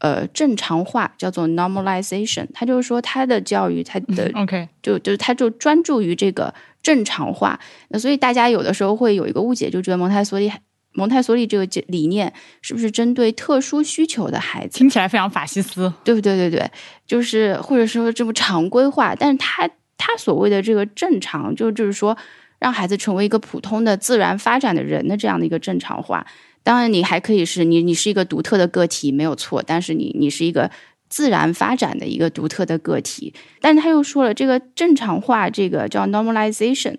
[0.00, 2.46] 呃正常化，叫做 normalization。
[2.52, 7.58] 他就是说他的教育，他的 OK，就就是他就专注于这个正常化。
[7.88, 10.52] 那所以大家有的时候会有一个误解，就觉得蒙台梭利
[10.92, 12.30] 蒙台梭利这个理念
[12.60, 14.78] 是不是针对特殊需求的孩子？
[14.78, 16.36] 听起来非常法西斯，对不对？
[16.36, 16.70] 对对，
[17.06, 19.66] 就是或者说这么常规化，但是他
[19.96, 22.14] 他所谓的这个正常，就就是说。
[22.58, 26.26] 让孩子成为一个普通的自然发展的人的这样的一个正常化，
[26.62, 30.70] 当然你还可以是你你是一个独特的个体没有错，但是你你是一个
[31.08, 33.32] 自然发展的一个独特的个体。
[33.60, 36.96] 但是他又说了，这个正常化这个叫 normalization，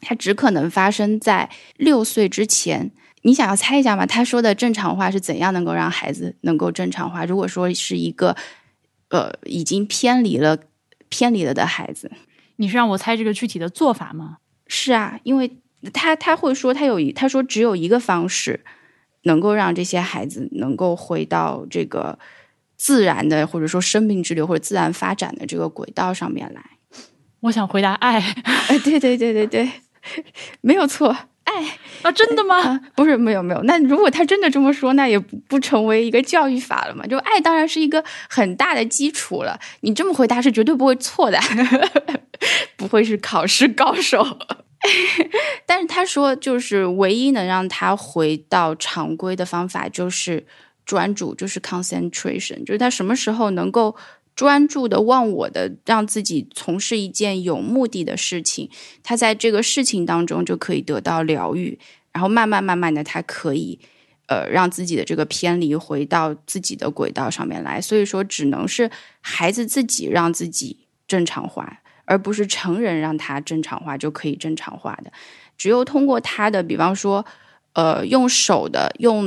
[0.00, 2.90] 它只可能发生在六岁之前。
[3.22, 4.06] 你想要猜一下吗？
[4.06, 7.24] 他说的正常化是怎样能够让孩子能够正常化？
[7.24, 8.34] 如果说是一个
[9.10, 10.56] 呃已经偏离了
[11.08, 12.10] 偏离了的孩子，
[12.56, 14.38] 你是让我猜这个具体的做法吗？
[14.68, 15.50] 是啊，因为
[15.92, 18.60] 他他会说他有一他说只有一个方式
[19.22, 22.18] 能够让这些孩子能够回到这个
[22.76, 26.62] 自然的或者说生命之流或者自然发展的这个轨道上面来。
[27.40, 29.70] 我想回答爱，哎，对对对对对，
[30.60, 31.16] 没有错，
[31.48, 32.80] 爱啊，真的吗？
[32.94, 33.62] 不是，没有没有。
[33.62, 37.06] 那如果他真的这么说，那也不不成为一个教育法了嘛？
[37.06, 39.58] 就爱当然是一个很大的基础了。
[39.80, 41.38] 你这么回答是绝对不会错的。
[42.76, 44.24] 不会是考试高手，
[45.66, 50.46] 但是他说，就是唯一能让他回到常规的方法就是
[50.86, 53.96] 专注，就是 concentration，就是他什么时候能够
[54.38, 58.70] 专注的忘我的，让自己从事一件有目的的事情，
[59.02, 61.76] 他在这个事情当中就可以得到疗愈，
[62.12, 63.80] 然后慢慢慢慢的，他可以
[64.28, 67.80] 呃让自己的这个偏离回到自己的轨道上面来。
[67.80, 68.88] 所以说，只能是
[69.20, 71.80] 孩子自己让自己正常化。
[72.10, 75.12] 而不是成人让他正常化就可以正常化的，
[75.58, 77.22] 只有通过他的，比方说，
[77.78, 79.24] 呃，用手的，用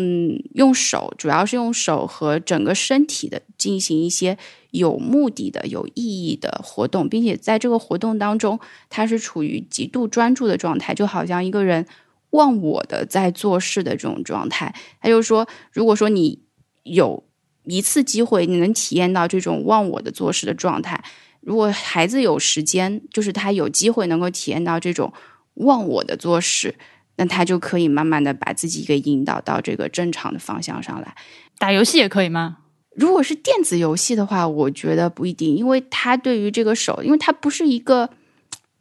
[0.56, 4.38] 用手，主要是用手和整个身体的进行一些
[4.72, 11.86] 有目的的、有意义的活动，并且在这个活动当中，他是处于极度专注的状态，就好像一个人
[12.32, 14.76] 忘我的在做事的这种状态。
[15.00, 16.42] 他就说，如果说你
[16.84, 17.24] 有
[17.64, 21.02] 一次机会，你能体验到这种忘我的做事的状态。
[21.40, 25.14] 如果孩子有时间，就是他有机会能够体验到这种
[25.54, 26.76] 忘我的做事，
[27.22, 31.16] 那他就可以慢慢的把自己给引导到这个正常的方向上来。
[31.60, 32.58] 打游戏也可以吗？
[32.96, 38.10] 如果是电子游戏的话，我觉得不一定，因为他对于这个手，因为他不是一个。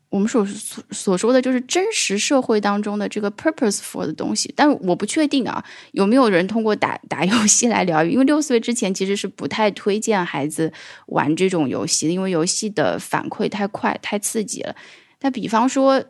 [0.08, 8.10] 我们所所所说的就是真实社会当中的这个 purposeful 的东西，但我不确定啊，有没有人通过打打游戏来疗愈？
[8.10, 10.72] 因为六岁之前其实是不太推荐孩子
[11.06, 14.74] 玩这种游戏的，因为游戏的反馈太快、太刺激了。
[15.20, 16.02] 那比方说，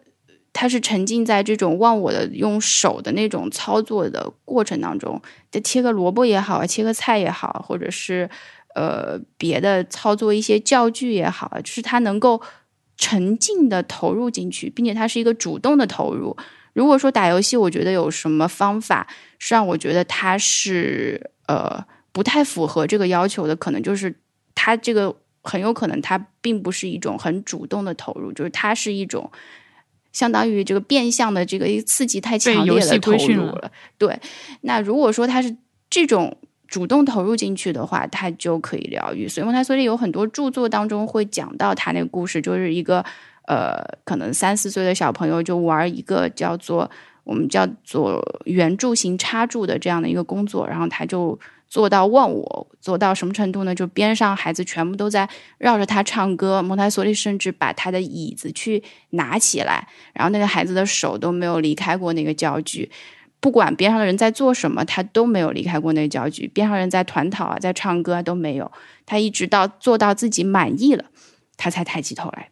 [0.60, 5.18] 他是沉浸在这种忘我的用手的那种操作的过程当中，
[5.50, 8.28] 就切个萝卜也好，切个菜也好，或者是
[8.74, 12.42] 呃别的操作一些教具也好，就是他能够。
[13.02, 16.36] 沉浸的投入进去，并且他是一个主动的投入。
[16.74, 19.06] 如果说打游戏，我觉得有什么方法
[19.38, 21.82] 是让我觉得他是呃
[22.12, 24.14] 不太符合这个要求的，可能就是
[24.54, 29.32] 他这个很有可能他并不是一种很主动的投入，就是它是一种
[30.12, 33.70] 相当于这个变相的这个刺激太强烈的投入了。
[33.98, 34.18] 对，
[34.62, 35.56] 那如果说他是
[35.88, 36.36] 这种
[36.68, 39.28] 主动投入进去的话，他就可以疗愈。
[39.28, 43.04] 所以蒙台梭利有很多著作当中会讲到他那个故事，就是一个
[43.46, 46.90] 呃，可能三四岁的小朋友就玩一个叫做。
[47.22, 51.38] 我们叫做圆柱形插柱的这样的一个工作，然后他就
[51.70, 53.74] 做到忘我，做到什么程度呢？
[53.74, 62.90] 就边上孩子全部都在绕着他唱歌，蒙台梭利甚至把他的椅子去拿起来，然后那个孩子的手都没有离开过那个教具，
[63.38, 66.48] 不管边上的人在做什么，他都没有离开过那个教具。
[66.48, 68.70] 边上人在团讨啊，在唱歌啊都没有，
[69.06, 71.04] 他一直到做到自己满意了，
[71.56, 72.50] 他才抬起头来。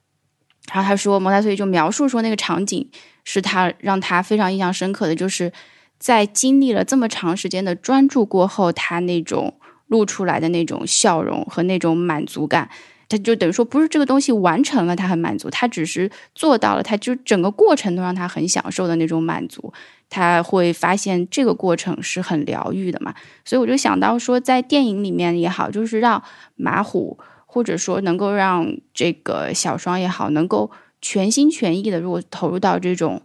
[0.72, 2.88] 然后他说，蒙台梭利就描述说那个场景。
[3.30, 5.52] 是他让他非常印象深刻的，就是
[5.98, 9.54] 在经历了这么长时间的专注过后，他那种
[9.88, 12.68] 露出来的那种笑容和那种满足感，
[13.08, 19.72] 他就等于说不是这个东西完成了，他很满足，他只是做到了，他就整个过程都让他很享受的那种满足，
[20.08, 26.22] 他会发现这个过程是很疗愈的嘛，所以我就想到说，在电影里面也好，就是让
[26.54, 30.70] 马虎或者说能够让这个小双也好，能够。
[31.00, 33.22] 全心全意的，如果投入到这种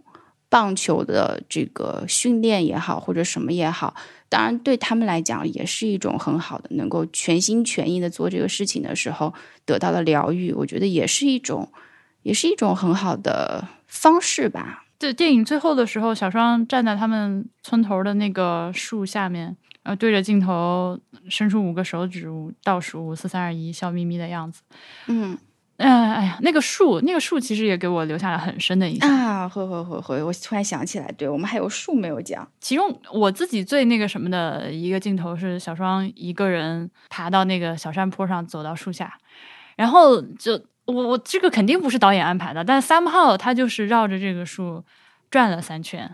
[0.54, 3.92] 棒球的这个训练也好，或者什么也好，
[4.28, 9.34] 当然对他们来讲也是一种很好的，能够全心全意的做这个事情的时候
[9.64, 11.68] 得到的疗愈，我觉得也是一种，
[12.22, 14.84] 也是一种很好的方式吧。
[14.96, 20.96] 对，电影最后的时候，小双站在他们村头的那个树下面，呃，对着镜头
[21.28, 22.28] 伸出五个手指，
[22.62, 24.62] 倒数五四三二一，笑眯眯的样子。
[25.08, 25.36] 嗯。
[25.76, 29.48] 嗯，哎呀，那个树，那个树其实也给我留下了很深的印象啊！
[29.48, 32.48] 会会会会，我突然想起来，对我们还有树没有讲。
[32.60, 39.12] 其中我自己最那个什么的一个镜头是小双一个人爬到那个小山坡上，走到树下，
[39.74, 40.52] 然后就
[40.84, 44.84] 我我这个肯定不是导演安排的，但三号他就是绕着这个树
[45.28, 46.08] 转了三圈，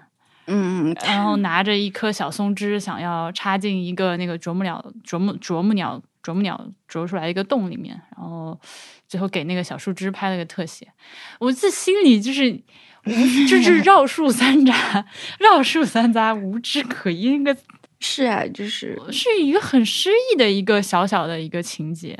[0.46, 6.58] 嗯，然后拿着一颗小松枝，想要插进一个那个啄木鸟啄木啄木鸟啄木鸟
[6.88, 8.58] 啄出来一个洞里面，然后。
[9.10, 10.86] 最后给那个小树枝拍了个特写，
[11.40, 12.52] 我这心里就是，
[13.48, 15.04] 就是 绕树三匝，
[15.40, 17.36] 绕树三匝，无枝可依。
[17.38, 17.60] 那个
[17.98, 22.16] 是啊，就是是一个很诗意的一个小小的一个情节，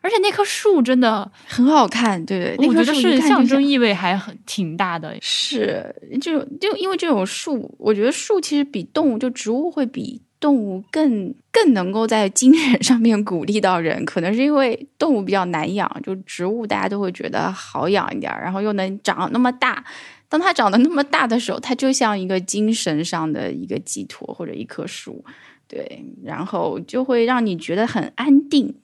[0.00, 5.14] 而且那棵树真的很好看，对对，我觉得是象征意味还很挺大的。
[5.20, 10.22] 是，就就因为这种树，我觉得树其实比动物，就植物会比。
[10.40, 19.84] 动物更更能够在精神上面鼓励到人，可能是因为动物比较难养，就植物大家都会觉得好养一点，然后又能长那么大。
[20.30, 25.22] 当它长得那么大的时候，它就像一个精神上的一个寄托或者一棵树，
[25.68, 28.74] 对，然后就会让你觉得很安定。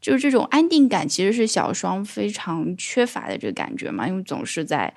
[0.00, 4.92] 就是这种安定感，其实是小双非常缺乏的这个感觉嘛，因为总是在。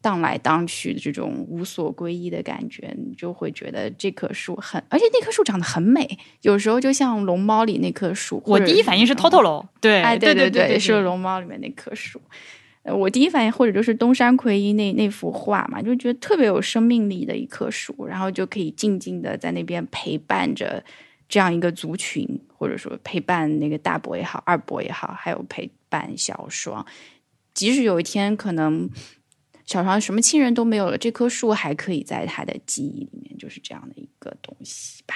[0.00, 8.40] 荡来荡去的这种无所归依的感觉，你就会觉得这棵树很，而且那棵树长得很美，有时候就像龙猫里那棵树。
[8.46, 12.20] 我第一反应是 Totoro，对，哎，对对对，是龙猫里面那棵树。
[12.84, 20.82] 呃，我第一反应或者就是东山魁一那那幅画嘛，就觉得特别有生命力的一棵树，然后就可以静静的在那边陪伴着
[21.28, 26.86] 这样一个族群，或者说陪伴那个大伯也好，二伯也好，还有陪伴小双，
[27.52, 28.88] 即使有一天可能。
[29.68, 35.14] 小床什么亲人都没有了，这棵树还可以在他的记忆里面，就是这样的一个东西吧。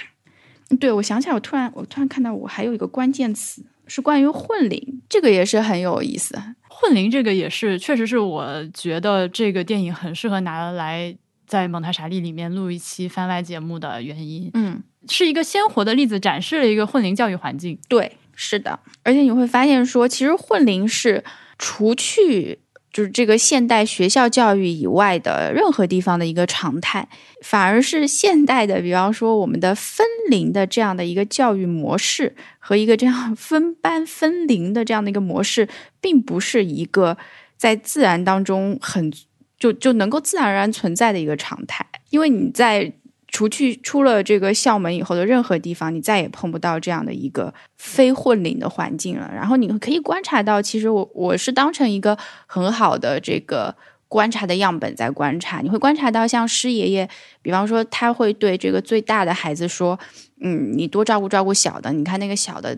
[0.79, 6.39] 对，我想起来，我突然我突然看到，我还有一个关键词是关于混龄，这个也是很有意思。
[6.69, 14.51] 混龄这个也是，确实是我觉得这个电影很适合拿来在蒙台傻利里面录一期番外节目的原因。
[14.53, 17.75] 嗯，是一个鲜活的例子，展示了一个混龄教育环境。
[17.89, 21.23] 对，是的，而且你会发现说，其实混龄是
[21.57, 22.59] 除去。
[22.93, 27.07] 就是这个现代学校教育以外的任何地方的一个常态，
[27.41, 35.67] 反而是现代的，比方说我们的分龄的这样的一个教育模式和一个这样 分班分龄的这样的一个模式，
[35.99, 37.17] 并不是一个
[37.57, 39.11] 在自然当中很
[39.57, 42.93] 就就能够自然而然存在的一个常态，因为你在。
[43.33, 49.29] 除去出了这个校门以后的任何地方，你再也碰不到这样的一个非混龄的环境了。
[49.33, 52.15] 然后你可以观察到，其实我我是当成一个
[52.45, 53.75] 很好的这个
[54.07, 55.61] 观察的样本在观察。
[55.61, 57.09] 你会观察到，像师爷爷，
[57.41, 59.99] 比方说他会对这个最大的孩子说
[60.39, 61.91] ：“嗯，你多照顾照顾小的。
[61.91, 62.77] 你看那个小的，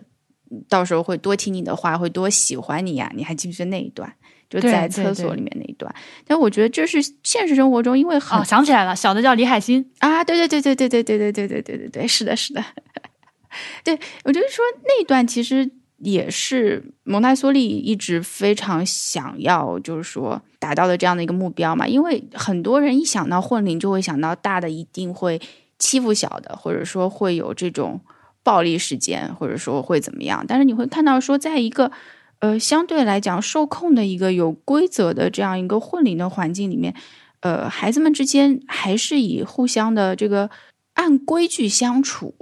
[0.70, 4.10] 到时候会多听你的话，会多喜欢你呀。”你还记不记得那一段？
[4.48, 5.92] 就在厕所里面那一段，
[6.26, 12.64] 但我觉得这是现实生活中，因为很想起来了，小的叫李海欣啊，对对对对对对对对对对对对对，是的，是的。
[13.82, 21.88] 对我就是说那段其实也是蒙台梭利一直非常想要，就是说达到的这样的一个目标嘛。
[21.88, 25.40] 因为很多人一想到混龄，就会想到大的一定会
[25.78, 27.98] 欺负小的，或者说会有这种
[28.42, 30.44] 暴力事件，或者说会怎么样。
[30.46, 31.90] 但是你会看到说，在一个
[32.38, 36.94] 呃相对来讲受控的一个有规则的这样一个混龄的环境里面，
[37.40, 40.50] 呃，孩子们之间还是以互相的这个
[40.94, 42.34] 按规矩相处。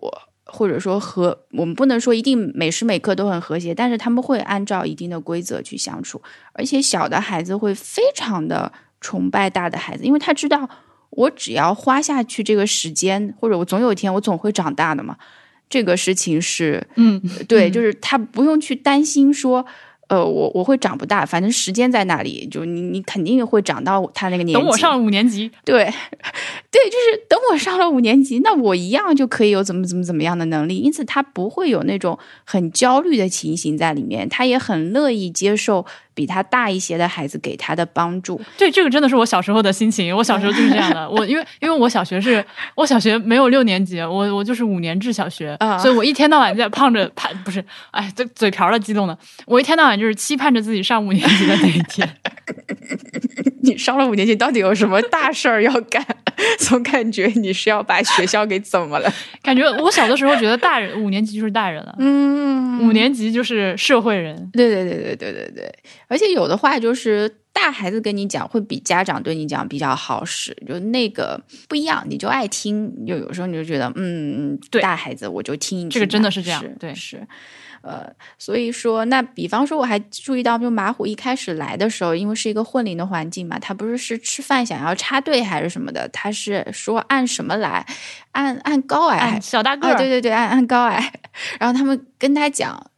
[0.47, 6.20] 或者说和我们不能说一定每时每刻都很和谐，但是他们会按照一定的规则去相处，
[6.53, 8.70] 而且小的孩子会非常的
[9.01, 10.68] 崇拜大的孩子，因为他知道
[11.11, 15.16] 我只要花下去这个时间，或者我总有一天我总会长大的嘛。
[15.75, 19.66] 这个事情是，嗯，对，就是他不用去担心说。
[20.09, 24.61] 呃，我我会长不大，反正时间在那里，就你你肯定会长到他那个年纪。
[24.61, 25.83] 等我上了五年级，对，
[26.70, 35.87] 对，就是等我上了五年级，那我一样就可以有怎么怎么怎么样的能力，因此他不会有那种很焦虑的情形在里面，他也很乐意接受。
[36.15, 40.17] 比他大一些的孩子给他的帮助， 对这个真的是我小时候的心情。
[40.17, 41.09] 我小时候就是这样的。
[41.11, 42.45] 我因为因为我小学是
[42.75, 49.19] 我小学没有六年级，我我就是五年制小学，所以我一天到晚在盼着盼，不是，哎，这嘴瓢了，激动的。
[49.47, 52.09] 我一天到晚就是期盼着自己上五年级的那一天。
[53.65, 56.05] 你上了五年级，到底有什么大事儿要干？
[56.59, 59.12] 总感觉你是要把学校给怎么了？
[59.43, 64.51] 感觉我小的时候觉得大人五年级就是大人了，嗯，五年级就是社会人。
[64.53, 65.73] 对对对对对对对。
[66.09, 73.07] 而且有的话就是大孩子跟你讲会比家长对你讲比较好使，就那个不一样，你就爱听。
[73.07, 75.91] 就有时候你就觉得，嗯，对，大孩子我就听一听。
[75.91, 77.25] 这个真的是这样，对是。
[77.85, 87.87] 呃，所以说，那比方说，我还注意到，就马虎一开始来的时候，因为是一个混龄的环境嘛，他不是是吃饭想要插队还是什么的，他是说按什么来，
[88.32, 91.12] 按按高矮，小大个，对对对，按按高矮，
[91.61, 92.91] 然后他们跟他讲。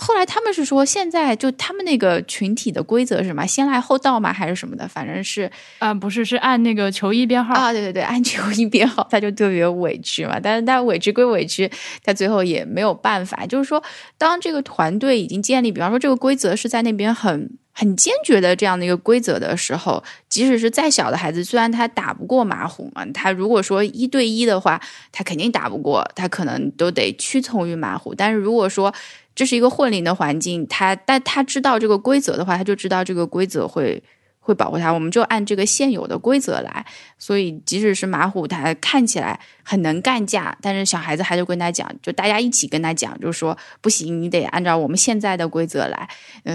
[0.00, 3.46] 后来他们是说，现在就他们那个群体的规则是什么？
[3.46, 4.32] 先来后到吗？
[4.32, 4.88] 还是什么的？
[4.88, 7.70] 反正是，啊，不是，是按那个球衣编号啊。
[7.70, 10.40] 对对对，按球衣编号，他就特别委屈嘛。
[10.40, 11.70] 但是他委屈归委屈，
[12.02, 13.44] 他最后也没有办法。
[13.44, 13.82] 就是说，
[14.16, 24.80] 当这个团队已经建立，比方说这个规则是在那边很很坚决的这样的一个规则的时候，即使是再小的孩子，虽然他打不过马虎嘛，他如果说一对一的话，
[25.12, 28.14] 他肯定打不过，他可能都得屈从于马虎。
[28.14, 28.92] 但是如果说，
[29.34, 34.02] 这是一个混龄的环境，他但他知道这个规则的话，他就知道这个规则会
[34.38, 34.92] 会保护他。
[34.92, 36.84] 我们就按这个现有的规则来，
[37.16, 46.08] 所以即使是马虎，他看起来很能干架，但是小孩子还是跟他讲，就大家一起跟他讲，就是说不行，你得按照我们现在的规则来。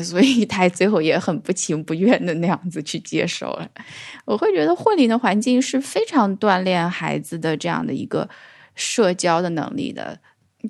[0.04, 3.68] 所以他最后也很不情不愿的那样子去接受了。
[4.26, 8.28] 我会觉得混龄的环境是非常锻炼孩子的这样的一个
[8.76, 10.20] 社交的能力的。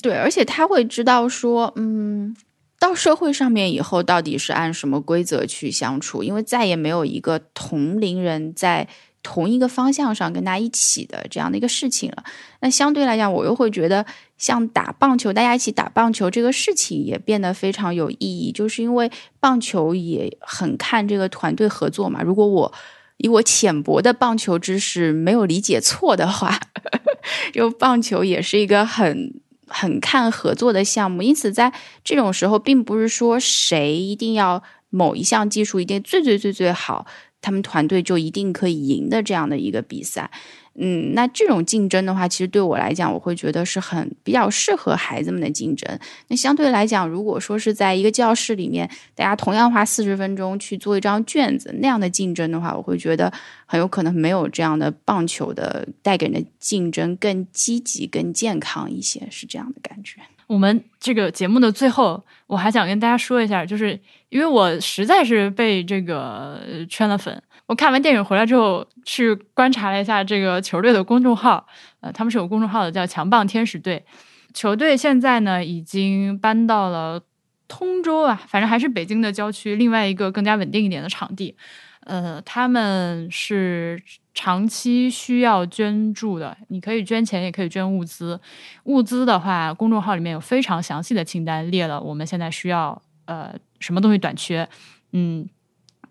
[0.02, 2.36] 对，而且他会知道说，嗯，
[2.80, 8.88] 到社会上面以后到底是按什么规则去相处，因为再也没有一个同龄人在
[9.24, 12.24] 同一个方向上跟他一起的这样的一个事情了。
[12.60, 14.06] 那相对来讲，我又会觉得
[14.38, 22.22] 像打棒球，大家一起打棒球这个事情也变得非常有意义，就是因为棒球也很看这个团队合作嘛。
[22.22, 22.74] 如果我
[23.18, 26.60] 以我浅薄的棒球知识没有理解错的话，
[27.52, 29.41] 就棒球也是一个很。
[29.68, 37.05] 很看合作的项目，因此在这种时候，并不是说谁一定要某一项技术一定最最最最好，
[37.41, 40.32] 他们团队就一定可以赢的这样的一个比赛。
[40.78, 45.99] 嗯，那这种竞争的话，其实对我来讲，我会觉得是很比较适合孩子们的竞争。
[46.28, 53.32] 那相对来讲，如果说是在一个教室里面，大家同样花四十分钟去做一张卷子那样的竞争的话，我会觉得
[53.65, 60.19] 很有可能没有这样的棒球的带给人的竞争更积极、更健康一些，是这样的感觉。
[60.47, 63.97] 我们这个节目的最后，我还想跟大家说一下，就是
[64.28, 66.59] 因为我实在是被这个
[66.89, 67.41] 圈了粉。
[67.68, 71.66] 我看完电影回来之后，去观察了一下这个球队的公众号，
[71.99, 74.05] 呃，他们是有公众号的，叫“强棒天使队”。
[74.53, 77.22] 球队现在呢，已经搬到了
[77.68, 81.57] 通州啊，反正还是北京的郊区，另外一个更加稳定一点的场地。
[82.01, 83.99] 呃，他们是
[84.36, 88.39] 长期需要捐助的，你可以捐钱，也可以捐物资。
[88.84, 94.70] 物资的话，公众号里面有非常详细的清单，列了我们现在需要呃什么东西短缺，
[95.13, 95.49] 嗯。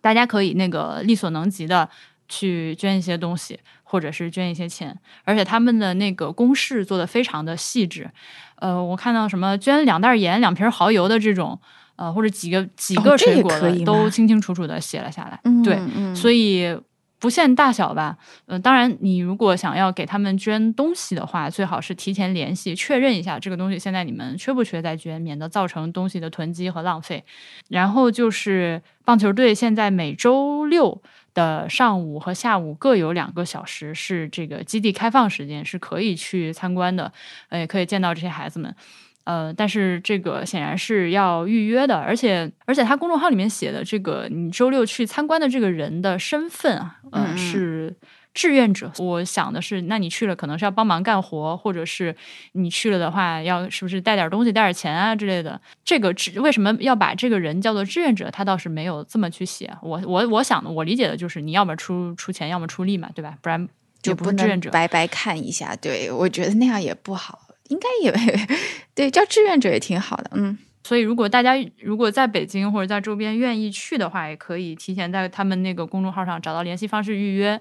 [0.04, 1.88] 大家可以那个力所能及的
[2.28, 4.94] 去捐一些东西，或者是捐一些钱，
[5.24, 8.10] 而且他们的那个公式做的非常的细致。
[8.56, 11.58] 呃，我看到什么捐两袋盐、两瓶蚝油的这种，
[11.96, 15.40] 呃，或者几个几个水果的，都清清楚楚的写了下来。
[15.64, 15.80] 对，
[16.14, 16.78] 所以
[17.24, 27.24] 不限大小吧，呃，当然，你如果想要给他们捐东西的话，最好是提前联系确认一下这个东西现在你们缺不缺再捐，免得造成东西的囤积和浪费。
[27.70, 31.00] 然后就是棒球队现在每周六
[31.32, 37.10] 的上午和下午各有两个小时是这个基地开放时间，是可以去参观的，
[37.48, 38.76] 呃，也可以见到这些孩子们。
[39.24, 47.94] 呃，但是这个显然是要预约的，而且而且他公众号里面写的这个，你周六去参观的这个人的身份啊，呃，是
[48.34, 48.92] 志愿者。
[48.98, 52.14] 我想的是，那你去了可能是要帮忙干活，或者是
[52.52, 55.58] 你去了的话，要是不是带点东西、带点钱啊之类的？
[55.84, 58.30] 这个志为什么要把这个人叫做志愿者？
[58.30, 59.72] 他倒是没有这么去写。
[59.80, 63.38] 我我我想的，我理解的就是你要么出出钱，要么出力嘛，对吧？
[63.40, 63.68] 不然
[64.02, 65.74] 就不是志愿者，白白看一下。
[65.76, 67.43] 对我觉得那样也不好。
[67.68, 68.12] 应该也
[68.94, 70.58] 对，叫志愿者也挺好的，嗯。
[70.86, 77.58] 所以，如果大家如果在北京或者在周边愿意去的话，也可以提前在他们那个公众号上找到联系方式预约。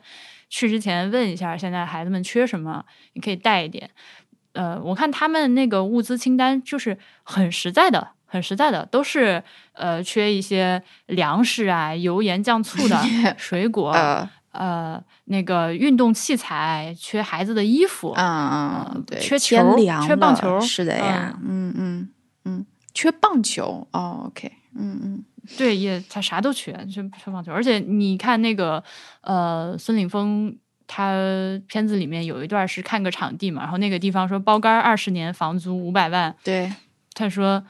[0.50, 2.84] 去之前问一下，现在孩子们缺什么，
[3.14, 3.90] 你可以带一点。
[4.52, 9.42] 呃，我看他们那个物资清单就是很实在的，很实在的，都是
[9.72, 13.02] 呃缺一些粮食啊、油盐酱醋的
[13.40, 13.92] 水果。
[13.92, 14.30] 呃，
[15.26, 19.76] 那个运动器材缺孩子的衣服，嗯嗯，对，缺球，
[20.06, 22.10] 缺棒球，是的呀，嗯嗯
[22.46, 25.24] 嗯，缺棒球，哦，OK，嗯嗯，
[25.58, 28.84] 对，也他啥都缺，缺缺棒球，而且你看那个
[29.22, 31.16] 呃，孙岭峰他
[31.68, 36.72] 片子里面有一段是看个场地嘛，然后那个地方说包干二十年房租五百万，对，
[37.16, 37.64] 他说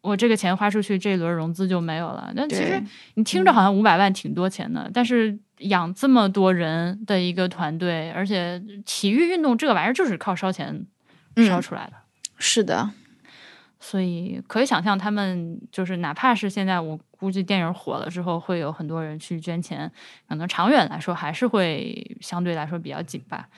[0.00, 2.30] 我这个钱花出去，这一轮融资就没有了。
[2.36, 2.80] 那其实
[3.14, 5.36] 你听着好像五百万挺多钱的，但是。
[5.60, 10.86] 养这么多人的一个团队，而且体育运动这个玩意儿就是靠烧钱
[11.36, 11.92] 烧出来的。
[12.38, 12.90] 是的，
[13.78, 19.90] 所以可以想象，他们就是哪怕是现在，我估计电影火了之后，会有很多人去捐钱，
[20.28, 23.48] 可能长远来说还是会相对来说比较紧吧。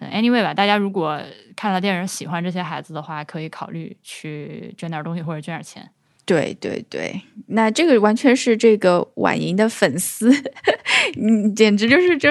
[0.00, 1.20] Anyway 吧，大家如果
[1.56, 5.90] 看了电影喜欢这些孩子的话，可以考虑去捐点东西或者捐点钱。
[6.28, 10.30] 对对对，那这个完全是这个婉莹的粉丝，
[11.16, 12.28] 你简直就是就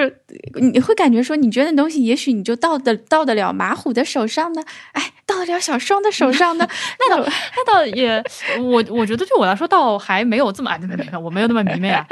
[0.62, 6.68] 你会感觉说，你捐的东西，也许你就到的到得了马虎的手上呢，哎，到得了小双的手上呢，
[7.00, 8.24] 那倒那倒也，
[8.60, 12.06] 我我觉得对我来说倒还没有这么，没没没，我没有那么迷妹啊，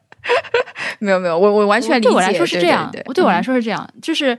[1.00, 4.38] 没有没有，我我完全理解，对我来说是这样，对我来说是这样，就是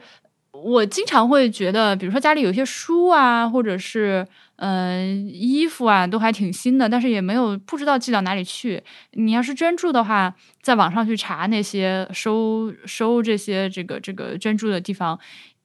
[0.51, 4.23] 我经常会觉得，比如说家里有一些书啊，或者是。
[4.57, 8.83] 嗯，衣服啊都还挺新的，但是也没有不知道寄到哪里去。
[9.13, 15.19] 你要是捐助的话，在网上去查那些收收这些这个这个捐助的地方，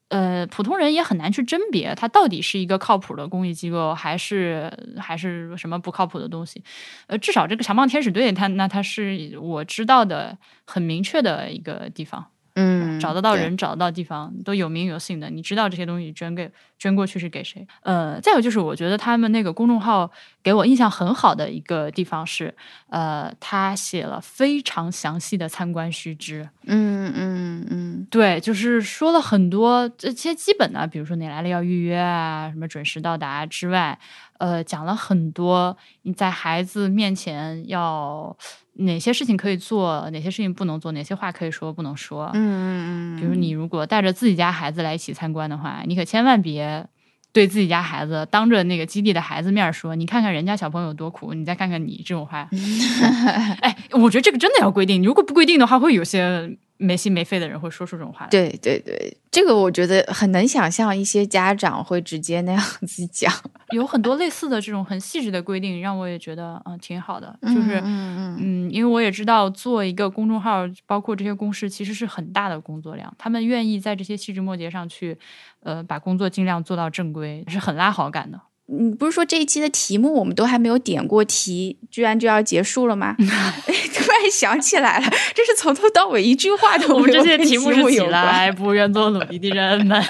[0.09, 6.63] 呃，普通人也很难去甄别它到底是一个靠谱的公益机构，还是还是什么不靠谱的东西。
[7.07, 10.37] 呃，至少这个强棒天使队，它那它是我知道的
[10.67, 12.27] 很明确的一个地方。
[12.55, 15.31] 嗯，找得到人，找得到地方，都有名有姓的。
[15.31, 17.67] 你知道这些东西捐给捐过去是给谁？
[17.83, 20.11] 呃，再有就是，我觉得他们那个公众号
[20.43, 22.55] 给我印象很好的一个地方是，
[22.91, 26.49] 呃，他写了非常详细的参观须知。
[26.65, 33.99] 嗯嗯嗯，对，就是说了很多这些基本的，比如说你来了要预约啊，什么准时到达之外，
[34.39, 38.37] 呃，讲了很多你在孩子面前要。
[38.75, 42.31] 哪些事情可以做，哪些事情不能做，哪些话可以说不能说。
[42.35, 43.21] 嗯嗯嗯。
[43.21, 46.87] 比如你如果带着自己家孩子来一起参观的话，你可千万别
[47.33, 52.49] 对自己家孩子当着那个基地的孩子面说：“你看看人家小朋友多苦，你再看看你这种话。
[53.61, 56.57] ”哎，我觉得这个真的要规定，如果不规定的话，会有些。
[56.83, 58.27] 没心没肺的人会说出这种话。
[58.27, 63.33] 对对对，这个我觉得很能想象，一些家长会直接那样子讲。
[63.73, 67.39] 有很多类似的这种很细致的规定，让我也觉得嗯挺好的。
[67.43, 73.15] 就是嗯嗯嗯，因为我也知道做一个公众号，包括这些公式，其实是很大的工作量。
[73.17, 75.17] 他们愿意在这些细枝末节上去，
[75.61, 78.39] 呃，把工作尽量做到正规，是很拉好感的。
[78.75, 83.15] 你不是说这一期的题目我们都还没有点过题，居然就要结束了吗？
[83.19, 87.23] 突然想起来了，这是从头到尾一句话都没有。
[87.23, 90.03] 这些题目是起来不愿做努力的人们。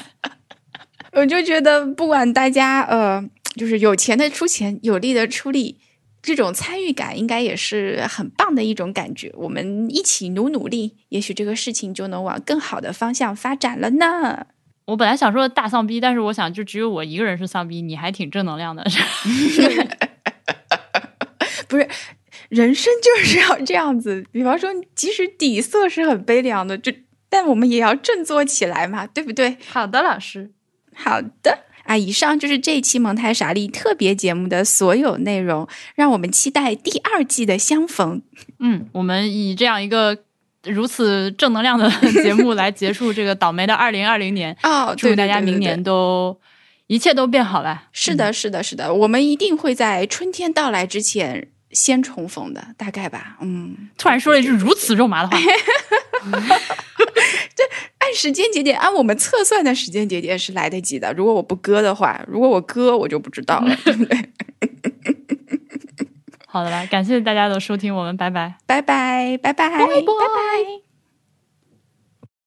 [1.12, 3.22] 我就觉得，不管大家呃，
[3.56, 5.78] 就是有钱的出钱，有力的出力，
[6.22, 9.30] 这种参与感应该也是很棒的一种感觉。
[9.34, 14.46] 我们一起努努力，也许这个事情就能往更好的方向发展了呢。
[14.84, 18.84] 我本来想说大丧逼，但是我想就只有我一个人是丧逼，你还挺正能量的。
[21.68, 21.88] 不是，
[22.48, 24.24] 人生就是要这样子。
[24.32, 26.92] 比方说，即使底色是很悲凉的，就
[27.28, 29.56] 但我们也要振作起来嘛，对不对？
[29.68, 30.50] 好的，老师。
[30.94, 38.20] 好的啊，以上就是这一期蒙台傻利特别节目的所有内容，让我们期待第二季的相逢。
[38.58, 40.24] 嗯，我们以这样一个。
[40.64, 41.90] 如此正能量的
[42.22, 44.56] 节目来结束这个倒霉的二零二零年。
[44.62, 46.38] 哦，祝大家明年都
[46.86, 47.88] 一切都变好吧。
[47.92, 53.38] 是的，是的，是的，我们一定会在春天到来之前先重逢的，大概吧。
[53.40, 55.38] 嗯，突然说了一句如此肉麻的话。
[57.54, 57.64] 这
[57.98, 61.12] 按时间节点，按我们测算的时间节点是来得及的。
[61.12, 64.16] 如果我不割的话，如果我割，我就不知道了，对不对？
[66.52, 70.91] 好的吧，感谢大家的收听，我们拜拜，拜拜，拜拜，拜拜。